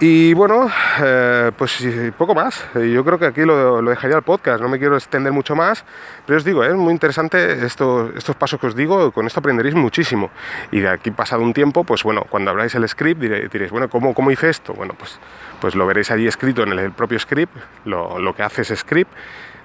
Y 0.00 0.32
bueno, 0.32 0.70
eh, 1.02 1.50
pues 1.56 1.84
poco 2.16 2.32
más. 2.32 2.64
Yo 2.74 3.04
creo 3.04 3.18
que 3.18 3.26
aquí 3.26 3.40
lo, 3.40 3.82
dejaría 3.82 4.16
el 4.16 4.22
podcast, 4.22 4.62
no 4.62 4.68
me 4.68 4.78
quiero 4.78 4.94
extender 4.94 5.32
mucho 5.32 5.56
más, 5.56 5.84
pero 6.24 6.36
os 6.36 6.44
digo, 6.44 6.62
es 6.62 6.74
muy 6.74 6.92
interesante 6.92 7.64
estos, 7.66 8.14
estos 8.14 8.36
pasos 8.36 8.60
que 8.60 8.68
os 8.68 8.76
digo, 8.76 9.10
con 9.10 9.26
esto 9.26 9.40
aprenderéis 9.40 9.74
muchísimo. 9.74 10.30
Y 10.70 10.80
de 10.80 10.88
aquí 10.88 11.10
pasado 11.10 11.42
un 11.42 11.52
tiempo, 11.52 11.82
pues 11.82 12.04
bueno, 12.04 12.24
cuando 12.30 12.52
habláis 12.52 12.76
el 12.76 12.88
script 12.88 13.20
diréis, 13.20 13.72
bueno, 13.72 13.88
¿cómo, 13.88 14.14
¿cómo, 14.14 14.30
hice 14.30 14.50
esto? 14.50 14.72
Bueno, 14.72 14.94
pues, 14.96 15.18
pues 15.60 15.74
lo 15.74 15.84
veréis 15.84 16.12
allí 16.12 16.28
escrito 16.28 16.62
en 16.62 16.78
el, 16.78 16.92
propio 16.92 17.18
script, 17.18 17.56
lo, 17.84 18.20
lo, 18.20 18.36
que 18.36 18.44
hace 18.44 18.62
ese 18.62 18.76
script, 18.76 19.10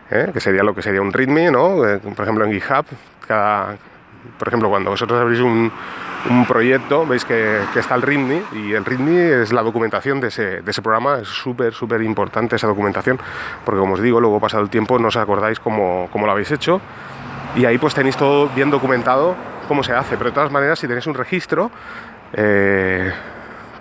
¿eh? 0.09 0.31
que 0.33 0.39
sería 0.39 0.63
lo 0.63 0.73
que 0.73 0.81
sería 0.81 1.01
un 1.03 1.13
readme, 1.13 1.51
¿no? 1.51 1.87
Eh, 1.87 1.99
por 1.99 2.23
ejemplo, 2.23 2.43
en 2.45 2.53
GitHub, 2.53 2.85
cada, 3.27 3.77
por 4.37 4.47
ejemplo, 4.47 4.69
cuando 4.69 4.89
vosotros 4.89 5.19
abrís 5.19 5.39
un, 5.39 5.71
un 6.29 6.45
proyecto, 6.45 7.05
veis 7.05 7.25
que, 7.25 7.59
está 7.75 7.95
el 7.95 8.01
README 8.01 8.43
y 8.53 8.73
el 8.73 8.85
README 8.85 9.41
es 9.41 9.51
la 9.51 9.61
documentación 9.61 10.21
de 10.21 10.29
ese, 10.29 10.61
de 10.61 10.71
ese 10.71 10.81
programa, 10.81 11.19
es 11.19 11.27
súper, 11.27 11.73
súper 11.73 12.01
importante 12.01 12.55
esa 12.55 12.67
documentación, 12.67 13.19
porque 13.65 13.79
como 13.79 13.93
os 13.93 14.01
digo, 14.01 14.19
luego 14.19 14.39
pasado 14.39 14.63
el 14.63 14.69
tiempo 14.69 14.97
no 14.99 15.09
os 15.09 15.17
acordáis 15.17 15.59
cómo, 15.59 16.07
cómo, 16.11 16.25
lo 16.25 16.31
habéis 16.31 16.51
hecho. 16.51 16.81
Y 17.55 17.65
ahí 17.65 17.77
pues 17.77 17.93
tenéis 17.93 18.17
todo 18.17 18.49
bien 18.49 18.71
documentado 18.71 19.35
cómo 19.67 19.83
se 19.83 19.93
hace, 19.93 20.17
pero 20.17 20.29
de 20.29 20.35
todas 20.35 20.51
maneras 20.51 20.79
si 20.79 20.87
tenéis 20.87 21.05
un 21.07 21.13
registro, 21.13 21.69
eh, 22.33 23.11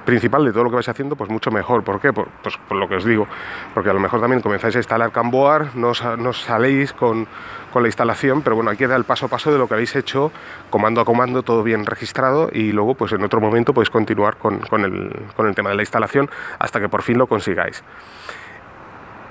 principal 0.05 0.45
de 0.45 0.53
todo 0.53 0.65
lo 0.65 0.71
que 0.71 0.77
vais 0.77 0.89
haciendo, 0.89 1.17
pues 1.17 1.31
mucho 1.31 1.51
mejor. 1.51 1.83
¿Por 1.85 2.01
qué? 2.01 2.13
Pues 2.13 2.57
por 2.69 2.77
lo 2.77 2.89
que 2.89 2.97
os 2.97 3.05
digo. 3.05 3.27
Porque 3.75 3.91
a 3.91 3.93
lo 3.93 4.01
mejor 4.01 4.21
también 4.21 4.41
comenzáis 4.41 4.77
a 4.77 4.79
instalar 4.79 5.11
Camboar, 5.13 5.77
no 5.77 5.89
os, 5.91 6.03
saléis 6.43 6.93
con, 6.93 7.27
con, 7.73 7.83
la 7.83 7.89
instalación, 7.89 8.43
pero 8.43 8.57
bueno, 8.57 8.71
aquí 8.71 8.79
queda 8.79 8.97
el 8.97 9.05
paso 9.05 9.27
a 9.27 9.29
paso 9.29 9.53
de 9.53 9.59
lo 9.59 9.69
que 9.69 9.75
habéis 9.75 9.95
hecho, 9.97 10.33
comando 10.71 11.01
a 11.01 11.05
comando, 11.05 11.43
todo 11.43 11.63
bien 11.63 11.87
registrado 11.87 12.49
y 12.53 12.73
luego 12.73 12.95
pues 12.95 13.13
en 13.13 13.23
otro 13.23 13.41
momento 13.41 13.73
podéis 13.73 13.91
continuar 13.91 14.37
con, 14.37 14.61
con, 14.61 14.85
el, 14.85 15.11
con 15.37 15.47
el 15.47 15.55
tema 15.55 15.71
de 15.71 15.77
la 15.77 15.83
instalación 15.83 16.29
hasta 16.59 16.81
que 16.81 16.89
por 16.89 17.03
fin 17.03 17.19
lo 17.19 17.27
consigáis. 17.27 17.83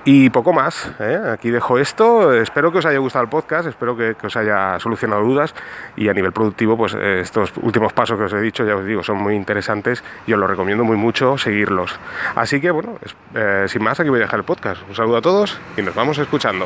Y 0.03 0.31
poco 0.31 0.51
más, 0.51 0.91
¿eh? 0.99 1.19
aquí 1.31 1.51
dejo 1.51 1.77
esto, 1.77 2.33
espero 2.33 2.71
que 2.71 2.79
os 2.79 2.85
haya 2.87 2.97
gustado 2.97 3.23
el 3.23 3.29
podcast, 3.29 3.67
espero 3.67 3.95
que, 3.95 4.15
os 4.23 4.35
haya 4.35 4.79
solucionado 4.79 5.21
dudas 5.21 5.53
y 5.95 6.09
a 6.09 6.13
nivel 6.13 6.31
productivo, 6.31 6.75
pues 6.75 6.95
eh, 6.95 7.19
estos 7.19 7.53
últimos 7.61 7.93
pasos 7.93 8.17
que 8.17 8.23
os 8.23 8.33
he 8.33 8.41
dicho, 8.41 8.65
ya 8.65 8.75
os 8.75 8.83
digo, 8.83 9.03
son 9.03 9.17
muy 9.17 9.35
interesantes 9.35 10.03
y 10.25 10.33
os 10.33 10.39
lo 10.39 10.47
recomiendo 10.47 10.83
muy 10.83 10.97
mucho 10.97 11.37
seguirlos. 11.37 11.99
Así 12.35 12.59
que 12.59 12.71
bueno, 12.71 12.97
eh, 13.35 13.65
sin 13.67 13.83
más, 13.83 13.99
aquí 13.99 14.09
voy 14.09 14.19
a 14.19 14.23
dejar 14.23 14.39
el 14.39 14.45
podcast. 14.45 14.81
Un 14.89 14.95
saludo 14.95 15.17
a 15.17 15.21
todos 15.21 15.59
y 15.77 15.83
nos 15.83 15.93
vamos 15.93 16.17
escuchando. 16.17 16.65